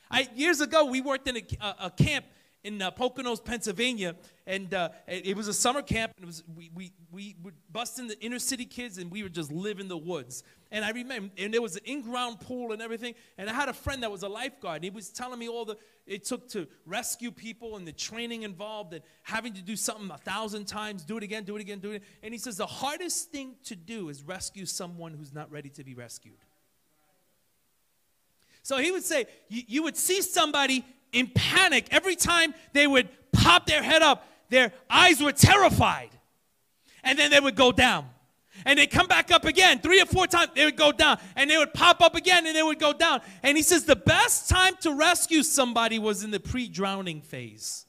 I, 0.09 0.27
years 0.35 0.59
ago, 0.59 0.85
we 0.85 1.01
worked 1.01 1.27
in 1.27 1.37
a, 1.37 1.43
a, 1.61 1.75
a 1.81 1.91
camp 1.91 2.25
in 2.63 2.81
uh, 2.81 2.89
Poconos, 2.89 3.45
Pennsylvania, 3.45 4.15
and 4.47 4.73
uh, 4.73 4.89
it 5.07 5.37
was 5.37 5.47
a 5.47 5.53
summer 5.53 5.83
camp. 5.83 6.13
And 6.17 6.23
it 6.23 6.27
was 6.27 6.43
we, 6.57 6.71
we, 6.73 6.93
we 7.11 7.35
would 7.43 7.53
bust 7.71 7.99
in 7.99 8.07
the 8.07 8.19
inner 8.21 8.39
city 8.39 8.65
kids, 8.65 8.97
and 8.97 9.11
we 9.11 9.21
would 9.21 9.35
just 9.35 9.51
live 9.51 9.79
in 9.79 9.87
the 9.87 9.97
woods. 9.97 10.43
And 10.73 10.85
I 10.85 10.91
remember, 10.91 11.33
and 11.37 11.53
there 11.53 11.61
was 11.61 11.75
an 11.75 11.81
in-ground 11.83 12.39
pool 12.39 12.71
and 12.71 12.81
everything. 12.81 13.13
And 13.37 13.49
I 13.49 13.53
had 13.53 13.67
a 13.67 13.73
friend 13.73 14.03
that 14.03 14.11
was 14.11 14.23
a 14.23 14.29
lifeguard. 14.29 14.77
And 14.77 14.83
he 14.85 14.89
was 14.89 15.09
telling 15.09 15.37
me 15.37 15.49
all 15.49 15.65
the 15.65 15.77
it 16.07 16.25
took 16.25 16.49
to 16.49 16.67
rescue 16.85 17.31
people 17.31 17.75
and 17.75 17.87
the 17.87 17.91
training 17.91 18.43
involved, 18.43 18.93
and 18.93 19.03
having 19.21 19.53
to 19.53 19.61
do 19.61 19.75
something 19.75 20.09
a 20.09 20.17
thousand 20.17 20.65
times, 20.65 21.05
do 21.05 21.17
it 21.17 21.23
again, 21.23 21.43
do 21.43 21.55
it 21.55 21.61
again, 21.61 21.79
do 21.79 21.91
it. 21.91 22.03
And 22.23 22.33
he 22.33 22.37
says 22.37 22.57
the 22.57 22.65
hardest 22.65 23.31
thing 23.31 23.55
to 23.65 23.75
do 23.75 24.09
is 24.09 24.23
rescue 24.23 24.65
someone 24.65 25.13
who's 25.13 25.33
not 25.33 25.51
ready 25.51 25.69
to 25.69 25.83
be 25.83 25.93
rescued. 25.93 26.37
So 28.63 28.77
he 28.77 28.91
would 28.91 29.03
say, 29.03 29.25
you 29.49 29.83
would 29.83 29.97
see 29.97 30.21
somebody 30.21 30.85
in 31.11 31.31
panic 31.33 31.87
every 31.91 32.15
time 32.15 32.53
they 32.73 32.87
would 32.87 33.09
pop 33.31 33.65
their 33.65 33.83
head 33.83 34.01
up, 34.01 34.27
their 34.49 34.71
eyes 34.89 35.21
were 35.21 35.31
terrified. 35.31 36.09
And 37.03 37.17
then 37.17 37.31
they 37.31 37.39
would 37.39 37.55
go 37.55 37.71
down 37.71 38.09
and 38.65 38.77
they 38.77 38.87
come 38.87 39.07
back 39.07 39.31
up 39.31 39.45
again 39.45 39.79
three 39.79 40.01
or 40.01 40.05
four 40.05 40.27
times 40.27 40.51
they 40.55 40.65
would 40.65 40.77
go 40.77 40.91
down. 40.91 41.19
And 41.35 41.49
they 41.49 41.57
would 41.57 41.73
pop 41.73 42.01
up 42.01 42.15
again 42.15 42.45
and 42.45 42.55
they 42.55 42.63
would 42.63 42.79
go 42.79 42.93
down. 42.93 43.21
And 43.43 43.57
he 43.57 43.63
says 43.63 43.85
the 43.85 43.95
best 43.95 44.49
time 44.49 44.75
to 44.81 44.93
rescue 44.93 45.43
somebody 45.43 45.99
was 45.99 46.23
in 46.23 46.31
the 46.31 46.39
pre-drowning 46.39 47.21
phase. 47.21 47.85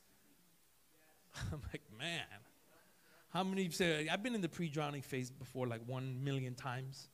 I'm 1.53 1.61
like 1.73 1.83
man 1.99 2.23
how 3.33 3.43
many 3.43 3.63
you 3.63 3.71
say 3.71 4.09
i've 4.09 4.23
been 4.23 4.35
in 4.35 4.41
the 4.41 4.49
pre-drowning 4.49 5.03
phase 5.03 5.31
before 5.31 5.67
like 5.67 5.81
one 5.87 6.23
million 6.23 6.55
times? 6.55 7.09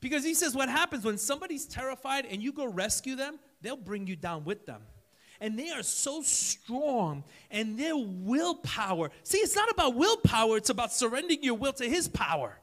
Because 0.00 0.24
he 0.24 0.34
says 0.34 0.54
what 0.54 0.68
happens 0.68 1.04
when 1.04 1.16
somebody's 1.16 1.66
terrified 1.66 2.26
and 2.26 2.42
you 2.42 2.52
go 2.52 2.66
rescue 2.66 3.16
them 3.16 3.38
they'll 3.62 3.76
bring 3.76 4.06
you 4.06 4.16
down 4.16 4.44
with 4.44 4.66
them 4.66 4.82
and 5.40 5.58
they 5.58 5.70
are 5.70 5.82
so 5.82 6.22
strong 6.22 7.24
and 7.50 7.78
their 7.78 7.96
willpower. 7.96 9.10
See, 9.22 9.38
it's 9.38 9.56
not 9.56 9.70
about 9.70 9.94
willpower, 9.94 10.56
it's 10.56 10.70
about 10.70 10.92
surrendering 10.92 11.42
your 11.42 11.54
will 11.54 11.72
to 11.74 11.88
His 11.88 12.08
power. 12.08 12.58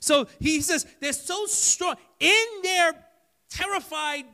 So 0.00 0.28
he 0.38 0.60
says 0.60 0.86
they're 1.00 1.12
so 1.12 1.46
strong 1.46 1.96
in 2.20 2.46
their 2.62 2.92
terrified 3.50 4.24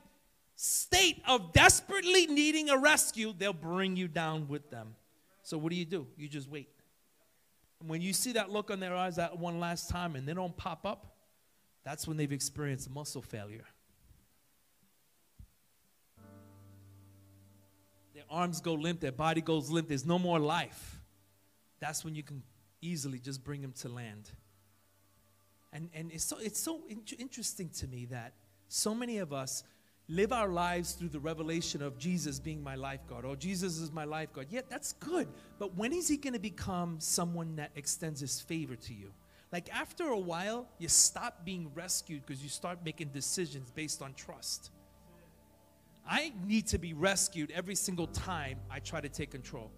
state 0.57 1.23
of 1.27 1.53
desperately 1.53 2.27
needing 2.27 2.71
a 2.71 2.79
rescue, 2.79 3.35
they'll 3.37 3.53
bring 3.53 3.97
you 3.97 4.09
down 4.09 4.49
with 4.49 4.71
them. 4.71 4.95
So 5.43 5.59
what 5.59 5.71
do 5.71 5.77
you 5.77 5.85
do? 5.85 6.07
You 6.17 6.29
just 6.29 6.49
wait. 6.49 6.69
When 7.87 8.01
you 8.01 8.13
see 8.13 8.33
that 8.33 8.51
look 8.51 8.71
on 8.71 8.81
their 8.81 8.95
eyes 8.95 9.17
that 9.17 9.39
one 9.39 9.61
last 9.61 9.91
time 9.91 10.17
and 10.17 10.27
they 10.27 10.33
don't 10.33 10.57
pop 10.57 10.87
up, 10.87 11.15
that's 11.85 12.09
when 12.09 12.17
they've 12.17 12.33
experienced 12.33 12.91
muscle 12.91 13.21
failure. 13.21 13.67
Arms 18.31 18.61
go 18.61 18.75
limp, 18.75 19.01
their 19.01 19.13
body 19.13 19.41
goes 19.41 19.71
limp, 19.71 19.89
there's 19.89 20.07
no 20.07 20.19
more 20.19 20.39
life. 20.39 21.01
That's 21.81 22.05
when 22.05 22.15
you 22.15 22.23
can 22.23 22.43
easily 22.81 23.19
just 23.19 23.45
bring 23.45 23.63
them 23.63 23.73
to 23.81 23.89
land. 23.89 24.31
And, 25.73 25.91
and 25.95 26.13
it's 26.13 26.25
so, 26.25 26.37
it's 26.41 26.61
so 26.61 26.83
in- 26.89 27.03
interesting 27.19 27.69
to 27.81 27.89
me 27.89 28.07
that 28.07 28.33
so 28.69 28.95
many 28.95 29.19
of 29.19 29.33
us 29.33 29.65
live 30.09 30.33
our 30.33 30.49
lives 30.49 30.93
through 30.93 31.09
the 31.09 31.21
revelation 31.21 31.83
of 31.83 31.99
Jesus 31.99 32.39
being 32.39 32.63
my 32.63 32.75
lifeguard. 32.75 33.25
Oh, 33.25 33.35
Jesus 33.35 33.79
is 33.79 33.91
my 33.91 34.05
lifeguard. 34.05 34.49
Yeah, 34.51 34.61
that's 34.69 34.93
good. 34.95 35.29
But 35.59 35.77
when 35.77 35.93
is 35.93 36.09
he 36.09 36.17
going 36.17 36.35
to 36.35 36.39
become 36.39 37.01
someone 37.01 37.57
that 37.57 37.71
extends 37.75 38.21
his 38.21 38.41
favor 38.41 38.77
to 38.77 38.95
you? 38.95 39.13
Like 39.53 39.73
after 39.75 40.09
a 40.09 40.19
while, 40.19 40.67
you 40.79 40.89
stop 40.89 41.45
being 41.45 41.71
rescued 41.75 42.27
because 42.27 42.43
you 42.43 42.49
start 42.49 42.79
making 42.85 43.09
decisions 43.09 43.71
based 43.71 44.03
on 44.03 44.13
trust. 44.15 44.71
I 46.09 46.33
need 46.47 46.67
to 46.69 46.79
be 46.79 46.93
rescued 46.93 47.51
every 47.51 47.75
single 47.75 48.07
time 48.09 48.59
I 48.71 48.79
try 48.79 49.01
to 49.01 49.09
take 49.09 49.31
control. 49.31 49.71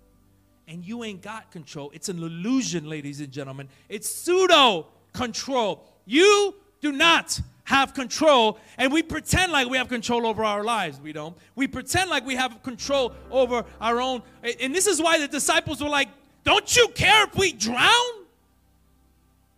And 0.69 0.85
you 0.85 1.05
ain't 1.05 1.23
got 1.23 1.53
control. 1.53 1.91
It's 1.95 2.09
an 2.09 2.19
illusion, 2.19 2.89
ladies 2.89 3.21
and 3.21 3.31
gentlemen. 3.31 3.69
It's 3.89 4.09
pseudo 4.09 4.89
control. 5.13 5.87
You 6.05 6.55
do 6.81 6.91
not 6.93 7.41
have 7.65 7.95
control, 7.95 8.59
and 8.79 8.93
we 8.93 9.03
pretend 9.03 9.51
like 9.51 9.69
we 9.69 9.77
have 9.77 9.89
control 9.89 10.27
over 10.27 10.45
our 10.45 10.63
lives. 10.63 11.01
We 11.01 11.13
don't. 11.13 11.37
We 11.57 11.67
pretend 11.67 12.11
like 12.11 12.25
we 12.25 12.37
have 12.37 12.63
control 12.63 13.13
over 13.31 13.65
our 13.81 14.01
own. 14.01 14.23
And 14.61 14.75
this 14.75 14.87
is 14.87 15.03
why 15.03 15.19
the 15.19 15.27
disciples 15.27 15.83
were 15.83 15.89
like, 15.89 16.09
Don't 16.45 16.77
you 16.77 16.89
care 16.89 17.25
if 17.25 17.37
we 17.37 17.53
drown? 17.53 18.25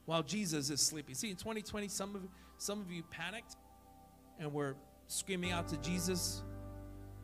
While 0.07 0.23
Jesus 0.23 0.71
is 0.71 0.81
sleeping. 0.81 1.15
See, 1.15 1.29
in 1.29 1.37
2020, 1.37 1.89
some 1.89 2.15
of, 2.17 2.23
some 2.57 2.81
of 2.81 2.91
you 2.91 3.03
panicked 3.11 3.57
and 4.41 4.53
were 4.55 4.75
screaming 5.07 5.53
out 5.53 5.69
to 5.69 5.77
Jesus 5.79 6.43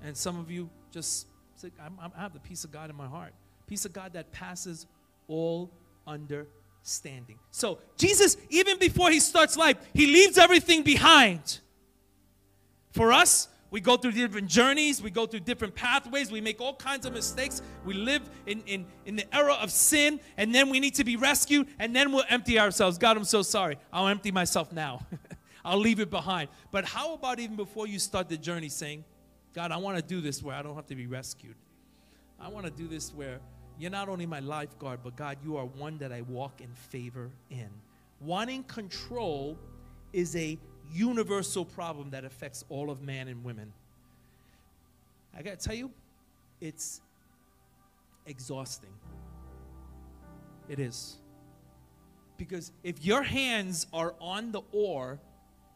and 0.03 0.17
some 0.17 0.39
of 0.39 0.51
you 0.51 0.69
just 0.91 1.27
say, 1.57 1.71
i 1.81 2.21
have 2.21 2.33
the 2.33 2.41
peace 2.41 2.65
of 2.65 2.73
God 2.73 2.91
in 2.91 2.97
my 2.97 3.07
heart. 3.07 3.33
Peace 3.67 3.85
of 3.85 3.93
God 3.93 4.13
that 4.13 4.33
passes 4.33 4.87
all 5.29 5.71
understanding. 6.07 7.39
So, 7.51 7.79
Jesus, 7.97 8.37
even 8.51 8.79
before 8.79 9.11
he 9.11 9.21
starts 9.21 9.57
life, 9.57 9.77
he 9.95 10.07
leaves 10.07 10.37
everything 10.37 10.83
behind. 10.83 11.61
For 12.93 13.13
us, 13.13 13.49
we 13.71 13.81
go 13.81 13.97
through 13.97 14.13
different 14.13 14.47
journeys, 14.47 15.03
we 15.03 15.11
go 15.11 15.27
through 15.27 15.41
different 15.41 15.75
pathways, 15.75 16.31
we 16.31 16.41
make 16.41 16.61
all 16.61 16.77
kinds 16.77 17.07
of 17.07 17.13
mistakes. 17.13 17.61
We 17.85 17.95
live 17.95 18.23
in, 18.47 18.63
in, 18.67 18.87
in 19.05 19.17
the 19.17 19.35
era 19.35 19.55
of 19.55 19.73
sin, 19.73 20.21
and 20.37 20.55
then 20.55 20.71
we 20.71 20.79
need 20.79 20.95
to 20.95 21.05
be 21.05 21.17
rescued, 21.17 21.67
and 21.81 21.97
then 21.97 22.13
we'll 22.13 22.23
empty 22.29 22.61
ourselves. 22.61 22.99
God, 22.99 23.17
I'm 23.17 23.25
so 23.25 23.43
sorry. 23.43 23.79
I'll 23.93 24.07
empty 24.07 24.31
myself 24.31 24.73
now. 24.73 25.05
I'll 25.65 25.81
leave 25.81 25.99
it 25.99 26.09
behind. 26.09 26.51
But 26.71 26.85
how 26.85 27.15
about 27.15 27.41
even 27.41 27.57
before 27.57 27.89
you 27.89 27.99
start 27.99 28.29
the 28.29 28.37
journey 28.37 28.69
saying, 28.69 29.05
God, 29.55 29.71
I 29.71 29.77
want 29.77 29.97
to 29.97 30.03
do 30.03 30.21
this 30.21 30.43
where 30.43 30.55
I 30.55 30.63
don't 30.63 30.75
have 30.75 30.87
to 30.87 30.97
be 30.97 31.07
rescued. 31.07 31.55
I 32.41 32.49
want 32.49 32.67
to 32.67 32.73
do 32.73 32.89
this 32.89 33.15
where 33.15 33.39
you're 33.79 33.91
not 33.91 34.09
only 34.09 34.27
my 34.27 34.41
lifeguard, 34.41 35.01
but 35.03 35.17
God, 35.17 35.39
you 35.45 35.57
are 35.57 35.65
one 35.65 35.99
that 35.99 36.13
I 36.13 36.23
walk 36.23 36.61
in 36.61 36.73
favor 36.75 37.31
in. 37.51 37.69
Wanting 38.21 38.65
control 38.65 39.59
is 40.13 40.35
a 40.37 40.59
universal 40.93 41.65
problem 41.65 42.11
that 42.11 42.25
affects 42.25 42.65
all 42.69 42.91
of 42.91 43.03
man 43.03 43.29
and 43.29 43.45
women. 43.45 43.73
I 45.37 45.43
got 45.43 45.59
to 45.59 45.65
tell 45.65 45.77
you, 45.77 45.91
it's 46.61 47.01
exhausting. 48.27 48.93
It 50.69 50.79
is. 50.79 51.17
Because 52.37 52.73
if 52.83 53.05
your 53.05 53.23
hands 53.23 53.87
are 53.93 54.15
on 54.21 54.53
the 54.53 54.63
oar, 54.73 55.21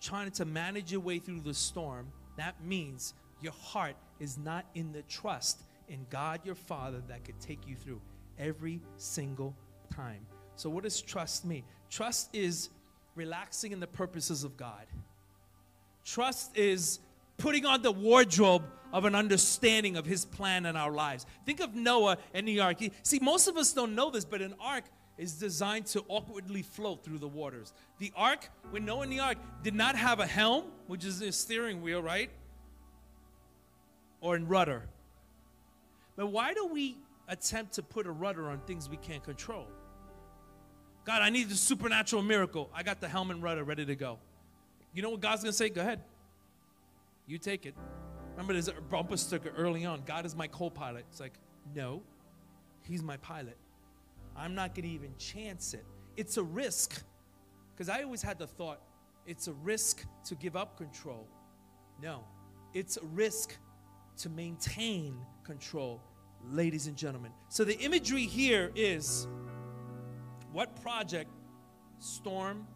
trying 0.00 0.30
to 0.32 0.44
manage 0.44 0.90
your 0.90 1.00
way 1.00 1.18
through 1.18 1.40
the 1.40 1.54
storm, 1.54 2.08
that 2.36 2.62
means 2.64 3.14
your 3.40 3.52
heart 3.52 3.96
is 4.20 4.38
not 4.38 4.66
in 4.74 4.92
the 4.92 5.02
trust 5.02 5.62
in 5.88 6.06
God 6.10 6.40
your 6.44 6.54
Father 6.54 7.02
that 7.08 7.24
could 7.24 7.40
take 7.40 7.66
you 7.66 7.76
through 7.76 8.00
every 8.38 8.80
single 8.96 9.54
time. 9.94 10.26
So, 10.56 10.68
what 10.68 10.84
does 10.84 11.00
trust 11.00 11.44
mean? 11.44 11.64
Trust 11.88 12.34
is 12.34 12.70
relaxing 13.14 13.72
in 13.72 13.80
the 13.80 13.86
purposes 13.86 14.44
of 14.44 14.56
God. 14.56 14.86
Trust 16.04 16.56
is 16.56 17.00
putting 17.36 17.64
on 17.64 17.82
the 17.82 17.92
wardrobe 17.92 18.64
of 18.92 19.04
an 19.04 19.14
understanding 19.14 19.96
of 19.96 20.06
his 20.06 20.24
plan 20.24 20.66
in 20.66 20.76
our 20.76 20.90
lives. 20.90 21.26
Think 21.44 21.60
of 21.60 21.74
Noah 21.74 22.18
and 22.34 22.48
the 22.48 22.60
ark. 22.60 22.78
See, 23.02 23.18
most 23.20 23.48
of 23.48 23.56
us 23.56 23.72
don't 23.72 23.94
know 23.94 24.10
this, 24.10 24.24
but 24.24 24.40
an 24.40 24.54
ark 24.60 24.84
is 25.18 25.34
designed 25.34 25.86
to 25.86 26.04
awkwardly 26.08 26.62
float 26.62 27.04
through 27.04 27.18
the 27.18 27.28
waters. 27.28 27.72
The 27.98 28.12
ark, 28.16 28.48
when 28.70 28.84
Noah 28.84 29.02
and 29.02 29.12
the 29.12 29.20
ark 29.20 29.38
did 29.62 29.74
not 29.74 29.96
have 29.96 30.20
a 30.20 30.26
helm, 30.26 30.64
which 30.86 31.04
is 31.04 31.20
a 31.20 31.32
steering 31.32 31.82
wheel, 31.82 32.02
right? 32.02 32.30
Or 34.20 34.36
in 34.36 34.48
rudder. 34.48 34.84
But 36.16 36.28
why 36.28 36.54
do 36.54 36.66
we 36.66 36.98
attempt 37.28 37.74
to 37.74 37.82
put 37.82 38.06
a 38.06 38.10
rudder 38.10 38.50
on 38.50 38.60
things 38.60 38.88
we 38.88 38.96
can't 38.96 39.22
control? 39.22 39.66
God, 41.04 41.22
I 41.22 41.30
need 41.30 41.48
the 41.48 41.54
supernatural 41.54 42.22
miracle. 42.22 42.70
I 42.74 42.82
got 42.82 43.00
the 43.00 43.08
helm 43.08 43.30
and 43.30 43.42
rudder 43.42 43.64
ready 43.64 43.86
to 43.86 43.96
go. 43.96 44.18
You 44.92 45.02
know 45.02 45.10
what 45.10 45.20
God's 45.20 45.42
going 45.42 45.52
to 45.52 45.56
say? 45.56 45.68
Go 45.68 45.80
ahead. 45.80 46.00
You 47.26 47.38
take 47.38 47.66
it. 47.66 47.74
Remember, 48.32 48.52
there's 48.52 48.68
a 48.68 48.72
bumper 48.72 49.16
sticker 49.16 49.50
early 49.56 49.84
on 49.84 50.02
God 50.06 50.26
is 50.26 50.36
my 50.36 50.46
co 50.46 50.70
pilot. 50.70 51.04
It's 51.10 51.20
like, 51.20 51.34
no, 51.74 52.02
He's 52.82 53.02
my 53.02 53.16
pilot. 53.18 53.56
I'm 54.36 54.54
not 54.54 54.74
going 54.74 54.84
to 54.84 54.94
even 54.94 55.14
chance 55.18 55.74
it. 55.74 55.84
It's 56.16 56.36
a 56.36 56.42
risk. 56.42 57.02
Because 57.74 57.88
I 57.88 58.02
always 58.02 58.22
had 58.22 58.38
the 58.38 58.46
thought, 58.46 58.80
it's 59.26 59.46
a 59.46 59.52
risk 59.52 60.04
to 60.24 60.34
give 60.34 60.56
up 60.56 60.76
control. 60.76 61.26
No, 62.02 62.24
it's 62.74 62.96
a 62.96 63.04
risk 63.06 63.56
to 64.18 64.28
maintain 64.28 65.16
control, 65.44 66.00
ladies 66.50 66.86
and 66.86 66.96
gentlemen. 66.96 67.32
So 67.48 67.64
the 67.64 67.78
imagery 67.78 68.24
here 68.24 68.70
is 68.74 69.26
what 70.52 70.80
project, 70.82 71.30
storm, 71.98 72.66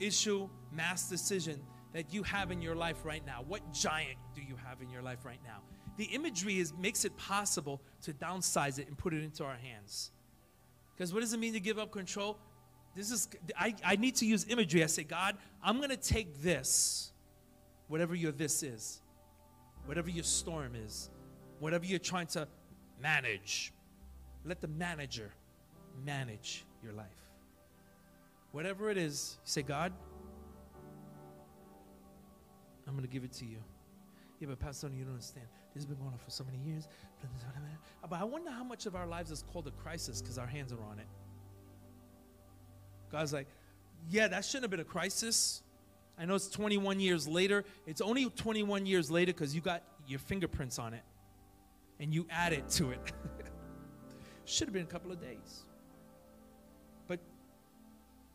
issue, 0.00 0.48
mass 0.72 1.08
decision 1.08 1.60
that 1.92 2.12
you 2.12 2.22
have 2.22 2.50
in 2.50 2.62
your 2.62 2.74
life 2.74 3.04
right 3.04 3.24
now? 3.26 3.44
What 3.46 3.72
giant 3.72 4.18
do 4.34 4.42
you 4.42 4.56
have 4.64 4.80
in 4.80 4.90
your 4.90 5.02
life 5.02 5.24
right 5.24 5.40
now? 5.44 5.60
The 5.96 6.04
imagery 6.04 6.58
is 6.58 6.72
makes 6.72 7.04
it 7.04 7.16
possible 7.16 7.82
to 8.02 8.12
downsize 8.12 8.78
it 8.78 8.88
and 8.88 8.96
put 8.96 9.12
it 9.12 9.22
into 9.22 9.44
our 9.44 9.56
hands. 9.56 10.12
Because 10.94 11.12
what 11.12 11.20
does 11.20 11.32
it 11.32 11.40
mean 11.40 11.52
to 11.52 11.60
give 11.60 11.78
up 11.78 11.90
control? 11.90 12.38
This 12.94 13.10
is 13.10 13.28
I, 13.58 13.74
I 13.84 13.96
need 13.96 14.16
to 14.16 14.26
use 14.26 14.46
imagery. 14.48 14.82
I 14.82 14.86
say, 14.86 15.04
God, 15.04 15.36
I'm 15.62 15.80
gonna 15.80 15.96
take 15.96 16.42
this, 16.42 17.12
whatever 17.88 18.14
your 18.14 18.32
this 18.32 18.62
is, 18.62 19.00
whatever 19.86 20.10
your 20.10 20.24
storm 20.24 20.74
is, 20.74 21.10
whatever 21.58 21.84
you're 21.84 21.98
trying 21.98 22.26
to 22.28 22.46
manage, 23.00 23.72
let 24.44 24.60
the 24.60 24.68
manager 24.68 25.32
manage 26.04 26.64
your 26.82 26.92
life. 26.92 27.06
Whatever 28.52 28.90
it 28.90 28.96
is, 28.96 29.38
say, 29.44 29.62
God, 29.62 29.92
I'm 32.86 32.94
going 32.94 33.06
to 33.06 33.12
give 33.12 33.24
it 33.24 33.32
to 33.34 33.44
you. 33.44 33.58
Yeah, 34.40 34.48
but 34.48 34.58
Pastor 34.58 34.88
you 34.88 35.04
don't 35.04 35.12
understand. 35.12 35.46
This 35.74 35.82
has 35.82 35.86
been 35.86 35.98
going 35.98 36.10
on 36.12 36.18
for 36.18 36.30
so 36.30 36.44
many 36.44 36.58
years. 36.58 36.88
But 38.08 38.20
I 38.20 38.24
wonder 38.24 38.50
how 38.50 38.64
much 38.64 38.86
of 38.86 38.96
our 38.96 39.06
lives 39.06 39.30
is 39.30 39.44
called 39.52 39.68
a 39.68 39.70
crisis 39.70 40.20
because 40.20 40.38
our 40.38 40.46
hands 40.46 40.72
are 40.72 40.82
on 40.90 40.98
it. 40.98 41.06
God's 43.12 43.32
like, 43.32 43.46
yeah, 44.08 44.26
that 44.28 44.44
shouldn't 44.44 44.64
have 44.64 44.70
been 44.70 44.80
a 44.80 44.84
crisis. 44.84 45.62
I 46.20 46.26
know 46.26 46.34
it's 46.34 46.48
21 46.48 47.00
years 47.00 47.26
later. 47.26 47.64
It's 47.86 48.02
only 48.02 48.28
21 48.28 48.84
years 48.84 49.10
later 49.10 49.32
because 49.32 49.54
you 49.54 49.62
got 49.62 49.82
your 50.06 50.18
fingerprints 50.18 50.78
on 50.78 50.92
it 50.92 51.02
and 51.98 52.12
you 52.12 52.26
add 52.28 52.52
it 52.52 52.68
to 52.70 52.90
it. 52.90 53.00
Should 54.44 54.68
have 54.68 54.74
been 54.74 54.82
a 54.82 54.86
couple 54.86 55.10
of 55.10 55.20
days. 55.20 55.64
But 57.08 57.20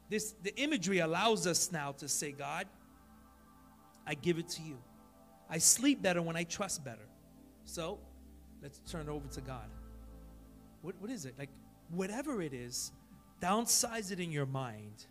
this 0.09 0.33
the 0.41 0.55
imagery 0.55 0.99
allows 0.99 1.45
us 1.45 1.71
now 1.71 1.91
to 1.93 2.07
say, 2.07 2.31
God, 2.31 2.65
I 4.07 4.15
give 4.15 4.39
it 4.39 4.49
to 4.49 4.63
you. 4.63 4.79
I 5.47 5.59
sleep 5.59 6.01
better 6.01 6.23
when 6.23 6.35
I 6.35 6.43
trust 6.43 6.83
better. 6.83 7.07
So 7.65 7.99
let's 8.63 8.79
turn 8.91 9.01
it 9.01 9.09
over 9.09 9.27
to 9.27 9.41
God. 9.41 9.69
What, 10.81 10.95
what 10.99 11.11
is 11.11 11.25
it? 11.25 11.35
Like, 11.37 11.49
whatever 11.89 12.41
it 12.41 12.53
is, 12.53 12.91
downsize 13.41 14.11
it 14.11 14.19
in 14.19 14.31
your 14.31 14.47
mind 14.47 15.05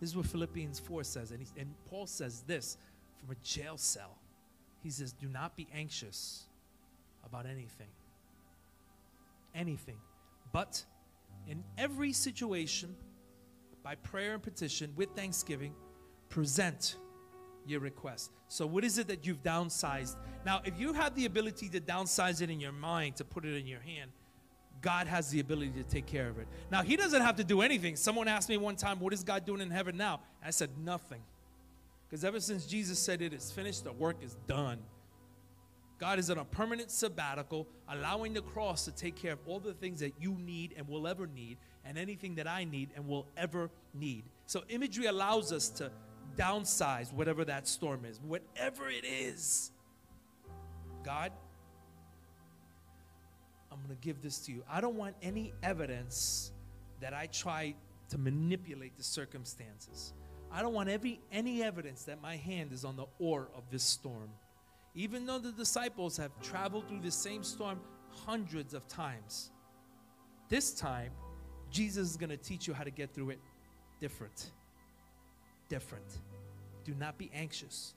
this 0.00 0.10
is 0.10 0.16
what 0.16 0.26
Philippians 0.26 0.78
4 0.80 1.04
says. 1.04 1.30
And, 1.30 1.40
he, 1.40 1.48
and 1.58 1.72
Paul 1.88 2.06
says 2.06 2.42
this 2.46 2.76
from 3.18 3.30
a 3.30 3.38
jail 3.42 3.78
cell. 3.78 4.18
He 4.82 4.90
says, 4.90 5.12
Do 5.12 5.28
not 5.28 5.56
be 5.56 5.66
anxious 5.74 6.44
about 7.24 7.46
anything. 7.46 7.88
Anything. 9.54 9.98
But 10.52 10.84
in 11.48 11.64
every 11.78 12.12
situation, 12.12 12.94
by 13.82 13.94
prayer 13.94 14.34
and 14.34 14.42
petition, 14.42 14.92
with 14.96 15.10
thanksgiving, 15.16 15.74
present 16.28 16.96
your 17.66 17.80
request. 17.80 18.30
So, 18.48 18.66
what 18.66 18.84
is 18.84 18.98
it 18.98 19.08
that 19.08 19.26
you've 19.26 19.42
downsized? 19.42 20.16
Now, 20.44 20.60
if 20.64 20.78
you 20.78 20.92
have 20.92 21.14
the 21.14 21.24
ability 21.24 21.68
to 21.70 21.80
downsize 21.80 22.42
it 22.42 22.50
in 22.50 22.60
your 22.60 22.72
mind, 22.72 23.16
to 23.16 23.24
put 23.24 23.44
it 23.44 23.56
in 23.56 23.66
your 23.66 23.80
hand, 23.80 24.10
God 24.82 25.06
has 25.06 25.30
the 25.30 25.40
ability 25.40 25.72
to 25.76 25.82
take 25.82 26.06
care 26.06 26.28
of 26.28 26.38
it. 26.38 26.46
Now, 26.70 26.82
He 26.82 26.96
doesn't 26.96 27.22
have 27.22 27.36
to 27.36 27.44
do 27.44 27.60
anything. 27.60 27.96
Someone 27.96 28.28
asked 28.28 28.48
me 28.48 28.56
one 28.56 28.76
time, 28.76 29.00
What 29.00 29.12
is 29.12 29.24
God 29.24 29.44
doing 29.44 29.60
in 29.60 29.70
heaven 29.70 29.96
now? 29.96 30.20
I 30.44 30.50
said, 30.50 30.70
Nothing. 30.84 31.22
Because 32.08 32.24
ever 32.24 32.40
since 32.40 32.66
Jesus 32.66 32.98
said 32.98 33.20
it 33.20 33.32
is 33.32 33.50
finished, 33.50 33.84
the 33.84 33.92
work 33.92 34.16
is 34.22 34.36
done. 34.46 34.78
God 35.98 36.18
is 36.18 36.30
on 36.30 36.38
a 36.38 36.44
permanent 36.44 36.90
sabbatical, 36.90 37.66
allowing 37.88 38.34
the 38.34 38.42
cross 38.42 38.84
to 38.84 38.92
take 38.92 39.16
care 39.16 39.32
of 39.32 39.38
all 39.46 39.58
the 39.58 39.72
things 39.72 40.00
that 40.00 40.12
you 40.20 40.36
need 40.38 40.74
and 40.76 40.86
will 40.88 41.08
ever 41.08 41.26
need, 41.26 41.56
and 41.84 41.96
anything 41.96 42.34
that 42.34 42.46
I 42.46 42.64
need 42.64 42.90
and 42.96 43.08
will 43.08 43.26
ever 43.36 43.70
need. 43.94 44.24
So, 44.46 44.62
imagery 44.68 45.06
allows 45.06 45.52
us 45.52 45.68
to 45.70 45.90
downsize 46.36 47.12
whatever 47.12 47.44
that 47.46 47.66
storm 47.66 48.04
is, 48.04 48.20
whatever 48.20 48.88
it 48.88 49.04
is. 49.04 49.70
God, 51.02 51.32
I'm 53.76 53.86
going 53.86 53.96
to 53.96 54.04
give 54.04 54.22
this 54.22 54.38
to 54.46 54.52
you. 54.52 54.62
I 54.70 54.80
don't 54.80 54.96
want 54.96 55.16
any 55.22 55.52
evidence 55.62 56.52
that 57.00 57.12
I 57.12 57.26
tried 57.26 57.74
to 58.08 58.18
manipulate 58.18 58.96
the 58.96 59.02
circumstances. 59.02 60.14
I 60.50 60.62
don't 60.62 60.72
want 60.72 60.88
every, 60.88 61.20
any 61.30 61.62
evidence 61.62 62.04
that 62.04 62.22
my 62.22 62.36
hand 62.36 62.72
is 62.72 62.84
on 62.84 62.96
the 62.96 63.06
oar 63.18 63.48
of 63.54 63.64
this 63.70 63.82
storm. 63.82 64.30
Even 64.94 65.26
though 65.26 65.38
the 65.38 65.52
disciples 65.52 66.16
have 66.16 66.30
traveled 66.40 66.88
through 66.88 67.00
the 67.00 67.10
same 67.10 67.42
storm 67.42 67.80
hundreds 68.08 68.72
of 68.72 68.88
times, 68.88 69.50
this 70.48 70.72
time, 70.72 71.10
Jesus 71.70 72.10
is 72.10 72.16
going 72.16 72.30
to 72.30 72.36
teach 72.36 72.66
you 72.66 72.72
how 72.72 72.84
to 72.84 72.90
get 72.90 73.12
through 73.12 73.30
it 73.30 73.40
different. 74.00 74.52
Different. 75.68 76.06
Do 76.84 76.94
not 76.94 77.18
be 77.18 77.30
anxious. 77.34 77.94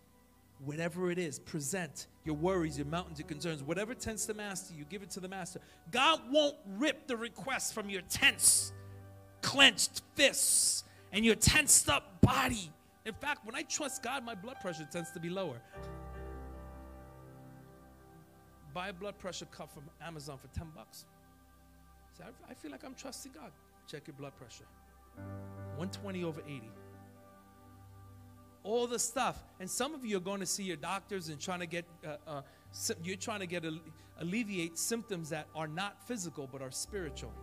Whatever 0.66 1.10
it 1.10 1.18
is, 1.18 1.40
present 1.40 2.08
your 2.26 2.36
worries, 2.36 2.78
your 2.78 2.88
mountains, 2.88 3.18
your 3.18 3.28
concerns, 3.28 3.64
whatever 3.64 3.94
tends 3.94 4.26
to 4.26 4.34
master 4.34 4.74
you, 4.74 4.86
give 4.86 5.02
it 5.02 5.10
to 5.12 5.20
the 5.20 5.28
master. 5.30 5.62
God 5.92 6.20
won't 6.30 6.58
rip 6.78 7.08
the 7.08 7.16
request 7.16 7.74
from 7.74 7.90
your 7.90 8.02
tense, 8.10 8.74
clenched 9.42 10.02
fists 10.16 10.84
and 11.14 11.24
your 11.24 11.36
tensed 11.36 11.90
up 11.90 12.22
body. 12.22 12.72
In 13.06 13.14
fact, 13.14 13.46
when 13.46 13.56
I 13.56 13.64
trust 13.64 14.04
God, 14.04 14.26
my 14.26 14.36
blood 14.36 14.58
pressure 14.62 14.88
tends 14.92 15.12
to 15.12 15.20
be 15.20 15.30
lower. 15.30 15.62
Buy 18.74 18.90
a 18.90 18.94
blood 18.94 19.18
pressure 19.18 19.46
cuff 19.46 19.74
from 19.74 19.84
Amazon 20.02 20.38
for 20.38 20.48
10 20.48 20.68
bucks. 20.76 21.06
I, 22.22 22.52
I 22.52 22.54
feel 22.54 22.72
like 22.72 22.84
I'm 22.84 22.96
trusting 22.96 23.32
God. 23.32 23.52
Check 23.88 24.08
your 24.08 24.16
blood 24.16 24.36
pressure 24.38 24.66
120 25.78 26.24
over 26.24 26.42
80 26.48 26.62
all 28.64 28.88
the 28.88 29.00
stuff. 29.00 29.44
And 29.60 29.70
some 29.70 29.94
of 29.94 30.06
you 30.06 30.18
are 30.18 30.22
going 30.22 30.40
to 30.40 30.46
see 30.46 30.64
your 30.64 30.78
doctors 30.78 31.30
and 31.30 31.40
trying 31.40 31.60
to 31.60 31.66
get, 31.66 31.86
uh, 32.06 32.18
uh, 32.28 32.42
you're 33.04 33.16
trying 33.16 33.40
to 33.40 33.48
get 33.48 33.64
alleviate 34.20 34.78
symptoms 34.78 35.30
that 35.30 35.48
are 35.56 35.68
not 35.68 36.08
physical 36.08 36.48
but 36.52 36.62
are 36.62 36.72
spiritual. 36.72 37.34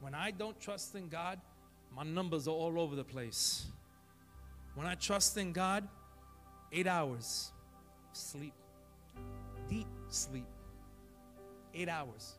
When 0.00 0.14
I 0.14 0.30
don't 0.30 0.58
trust 0.60 0.94
in 0.94 1.08
God, 1.08 1.40
my 1.94 2.02
numbers 2.02 2.46
are 2.48 2.50
all 2.50 2.78
over 2.78 2.96
the 2.96 3.04
place. 3.04 3.66
When 4.74 4.86
I 4.86 4.96
trust 4.96 5.36
in 5.38 5.52
God, 5.52 5.88
eight 6.72 6.86
hours 6.86 7.52
sleep, 8.12 8.54
deep 9.68 9.86
sleep, 10.08 10.46
eight 11.74 11.88
hours. 11.88 12.34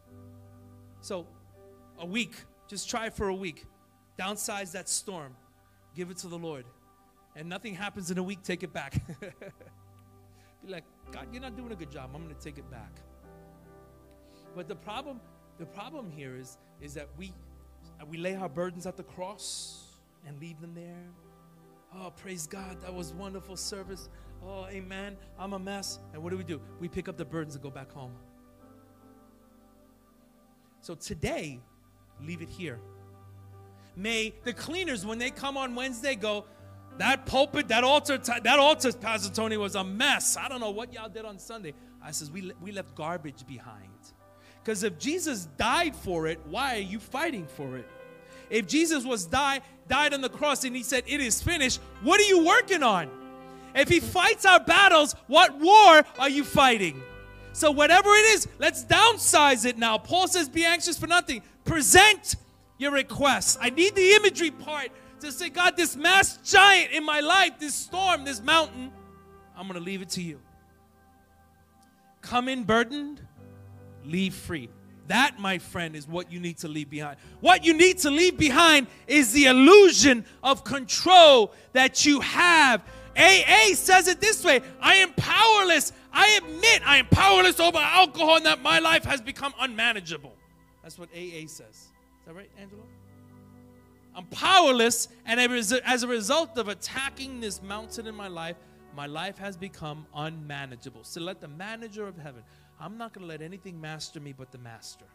So, 1.02 1.28
a 2.00 2.06
week, 2.06 2.34
just 2.68 2.90
try 2.90 3.10
for 3.10 3.30
a 3.30 3.36
week. 3.36 3.66
Downsize 4.20 4.72
that 4.72 4.88
storm, 4.88 5.36
give 5.96 6.10
it 6.10 6.18
to 6.18 6.28
the 6.28 6.38
Lord. 6.38 6.66
And 7.36 7.50
nothing 7.50 7.76
happens 7.76 8.12
in 8.12 8.18
a 8.18 8.24
week, 8.24 8.44
take 8.44 8.64
it 8.64 8.72
back. 8.72 9.02
Be 9.20 10.72
like, 10.72 10.86
God, 11.12 11.28
you're 11.32 11.42
not 11.42 11.58
doing 11.58 11.72
a 11.72 11.76
good 11.76 11.92
job. 11.92 12.12
I'm 12.14 12.24
going 12.24 12.34
to 12.34 12.42
take 12.42 12.58
it 12.58 12.70
back. 12.72 13.02
But 14.56 14.70
the 14.70 14.76
problem, 14.76 15.20
the 15.60 15.66
problem 15.66 16.10
here 16.10 16.38
is, 16.38 16.58
is 16.82 16.94
that 16.94 17.10
we 17.18 17.34
we 18.10 18.18
lay 18.18 18.36
our 18.36 18.50
burdens 18.50 18.86
at 18.86 18.98
the 18.98 19.04
cross 19.04 20.00
and 20.26 20.40
leave 20.40 20.60
them 20.60 20.74
there. 20.74 21.06
Oh, 21.98 22.12
praise 22.12 22.46
God. 22.48 22.82
That 22.82 22.94
was 22.94 23.14
wonderful 23.14 23.56
service. 23.56 24.10
Oh, 24.44 24.66
amen. 24.68 25.18
I'm 25.40 25.54
a 25.54 25.60
mess. 25.60 26.00
And 26.14 26.22
what 26.22 26.32
do 26.32 26.38
we 26.38 26.44
do? 26.44 26.60
We 26.80 26.88
pick 26.88 27.08
up 27.08 27.16
the 27.18 27.26
burdens 27.26 27.56
and 27.56 27.64
go 27.64 27.70
back 27.70 27.92
home. 27.92 28.12
So 30.82 30.94
today, 30.94 31.60
leave 32.22 32.42
it 32.42 32.50
here. 32.50 32.80
May 33.96 34.34
the 34.44 34.54
cleaners, 34.54 35.06
when 35.06 35.18
they 35.18 35.32
come 35.32 35.58
on 35.58 35.76
Wednesday, 35.76 36.16
go, 36.16 36.46
that 36.98 37.26
pulpit, 37.26 37.68
that 37.70 37.84
altar, 37.84 38.18
that 38.18 38.60
altar, 38.60 38.92
Pastor 38.94 39.34
Tony, 39.34 39.58
was 39.58 39.76
a 39.76 39.84
mess. 39.84 40.38
I 40.38 40.48
don't 40.48 40.62
know 40.62 40.72
what 40.72 40.94
y'all 40.94 41.10
did 41.10 41.26
on 41.26 41.40
Sunday. 41.40 41.74
I 42.02 42.12
says, 42.12 42.32
we, 42.32 42.52
we 42.62 42.72
left 42.72 42.96
garbage 42.96 43.46
behind. 43.48 43.90
Because 44.64 44.84
if 44.84 44.98
Jesus 44.98 45.48
died 45.58 45.96
for 45.96 46.28
it, 46.28 46.40
why 46.46 46.76
are 46.76 46.80
you 46.82 47.00
fighting 47.00 47.46
for 47.48 47.78
it? 47.78 47.88
If 48.50 48.68
Jesus 48.68 49.04
was 49.04 49.26
die, 49.26 49.62
died 49.88 50.14
on 50.14 50.22
the 50.22 50.30
cross 50.30 50.64
and 50.64 50.76
he 50.76 50.84
said, 50.84 51.04
It 51.08 51.20
is 51.20 51.42
finished, 51.42 51.80
what 52.02 52.20
are 52.20 52.24
you 52.24 52.46
working 52.46 52.84
on? 52.84 53.10
If 53.76 53.90
he 53.90 54.00
fights 54.00 54.46
our 54.46 54.60
battles, 54.60 55.16
what 55.28 55.60
war 55.60 56.04
are 56.18 56.30
you 56.30 56.44
fighting? 56.44 57.02
So, 57.54 57.72
whatever 57.72 58.10
it 58.10 58.26
is, 58.34 58.48
let's 58.60 58.84
downsize 58.86 59.66
it 59.66 59.78
now. 59.78 59.98
Paul 59.98 60.28
says, 60.28 60.50
Be 60.50 60.66
anxious 60.66 60.98
for 60.98 61.08
nothing. 61.08 61.42
Present 61.64 62.36
your 62.78 62.92
requests. 62.92 63.58
I 63.62 63.70
need 63.70 63.96
the 63.96 64.12
imagery 64.14 64.52
part 64.52 64.90
to 65.22 65.32
say, 65.32 65.50
God, 65.50 65.78
this 65.78 65.96
mass 65.96 66.38
giant 66.44 66.92
in 66.92 67.06
my 67.06 67.20
life, 67.20 67.54
this 67.60 67.74
storm, 67.74 68.26
this 68.26 68.42
mountain, 68.42 68.92
I'm 69.58 69.68
going 69.68 69.80
to 69.80 69.86
leave 69.86 70.02
it 70.02 70.10
to 70.10 70.22
you. 70.22 70.40
Come 72.22 72.50
in 72.50 72.64
burdened, 72.64 73.22
leave 74.04 74.34
free. 74.34 74.70
That, 75.08 75.40
my 75.40 75.60
friend, 75.60 75.96
is 75.96 76.08
what 76.08 76.32
you 76.32 76.40
need 76.40 76.58
to 76.60 76.68
leave 76.68 76.90
behind. 76.90 77.18
What 77.40 77.64
you 77.64 77.74
need 77.74 78.00
to 78.00 78.10
leave 78.10 78.38
behind 78.38 78.88
is 79.08 79.34
the 79.34 79.46
illusion 79.46 80.26
of 80.44 80.64
control 80.64 81.54
that 81.74 82.06
you 82.06 82.22
have. 82.22 82.82
AA 83.16 83.74
says 83.76 84.08
it 84.08 84.20
this 84.20 84.44
way 84.44 84.62
I 84.82 84.96
am 84.96 85.14
powerless. 85.14 85.94
I 86.12 86.40
admit 86.44 86.82
I 86.86 86.98
am 86.98 87.08
powerless 87.08 87.60
over 87.60 87.78
alcohol 87.78 88.38
and 88.38 88.46
that 88.46 88.62
my 88.62 88.80
life 88.80 89.06
has 89.06 89.22
become 89.22 89.54
unmanageable. 89.60 90.34
That's 90.82 90.98
what 90.98 91.10
AA 91.16 91.48
says. 91.48 91.90
Is 92.26 92.30
that 92.30 92.34
right, 92.34 92.50
Angelo? 92.60 92.82
I'm 94.16 94.26
powerless, 94.26 95.10
and 95.28 95.40
as 95.40 96.04
a 96.04 96.08
result 96.08 96.58
of 96.58 96.70
attacking 96.70 97.40
this 97.40 97.62
mountain 97.62 98.08
in 98.08 98.16
my 98.16 98.30
life, 98.30 98.56
my 98.96 99.06
life 99.06 99.38
has 99.38 99.56
become 99.56 100.08
unmanageable. 100.16 101.04
So 101.04 101.22
let 101.22 101.40
the 101.40 101.50
manager 101.50 102.08
of 102.08 102.18
heaven, 102.18 102.42
I'm 102.80 102.98
not 102.98 103.14
going 103.14 103.28
to 103.28 103.28
let 103.28 103.44
anything 103.44 103.80
master 103.80 104.20
me 104.20 104.34
but 104.34 104.52
the 104.52 104.58
master. 104.58 105.06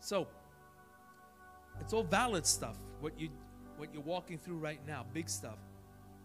So, 0.00 0.26
it's 1.80 1.94
all 1.94 2.02
valid 2.02 2.44
stuff. 2.46 2.76
What 3.00 3.18
you 3.18 3.30
what 3.78 3.88
you're 3.94 4.02
walking 4.02 4.36
through 4.36 4.56
right 4.56 4.80
now, 4.86 5.06
big 5.14 5.30
stuff. 5.30 5.56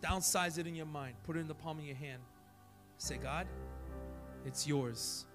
Downsize 0.04 0.58
it 0.58 0.68
in 0.68 0.76
your 0.76 0.86
mind. 0.86 1.16
Put 1.24 1.38
it 1.38 1.40
in 1.40 1.48
the 1.48 1.56
palm 1.56 1.80
of 1.80 1.86
your 1.86 1.96
hand. 1.96 2.22
Say, 2.98 3.16
God, 3.16 3.48
it's 4.46 4.68
yours. 4.68 5.26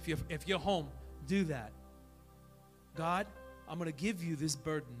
If 0.00 0.08
you're, 0.08 0.18
if 0.30 0.48
you're 0.48 0.58
home, 0.58 0.88
do 1.26 1.44
that. 1.44 1.72
God, 2.96 3.26
I'm 3.68 3.78
going 3.78 3.90
to 3.90 3.96
give 3.96 4.22
you 4.22 4.36
this 4.36 4.56
burden. 4.56 4.96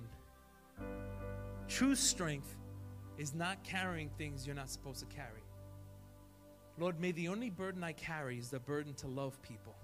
True 1.68 1.94
strength 1.94 2.56
is 3.18 3.34
not 3.34 3.62
carrying 3.64 4.10
things 4.18 4.46
you're 4.46 4.56
not 4.56 4.70
supposed 4.70 5.00
to 5.00 5.06
carry. 5.06 5.42
Lord, 6.78 6.98
may 7.00 7.12
the 7.12 7.28
only 7.28 7.50
burden 7.50 7.84
I 7.84 7.92
carry 7.92 8.38
is 8.38 8.50
the 8.50 8.60
burden 8.60 8.94
to 8.94 9.06
love 9.06 9.40
people. 9.42 9.74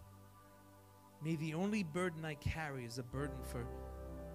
May 1.23 1.37
the 1.37 1.55
only 1.55 1.83
burden 1.83 2.25
I 2.25 2.35
carry 2.35 2.85
is 2.85 2.99
a 2.99 3.03
burden 3.03 3.37
for 3.43 3.67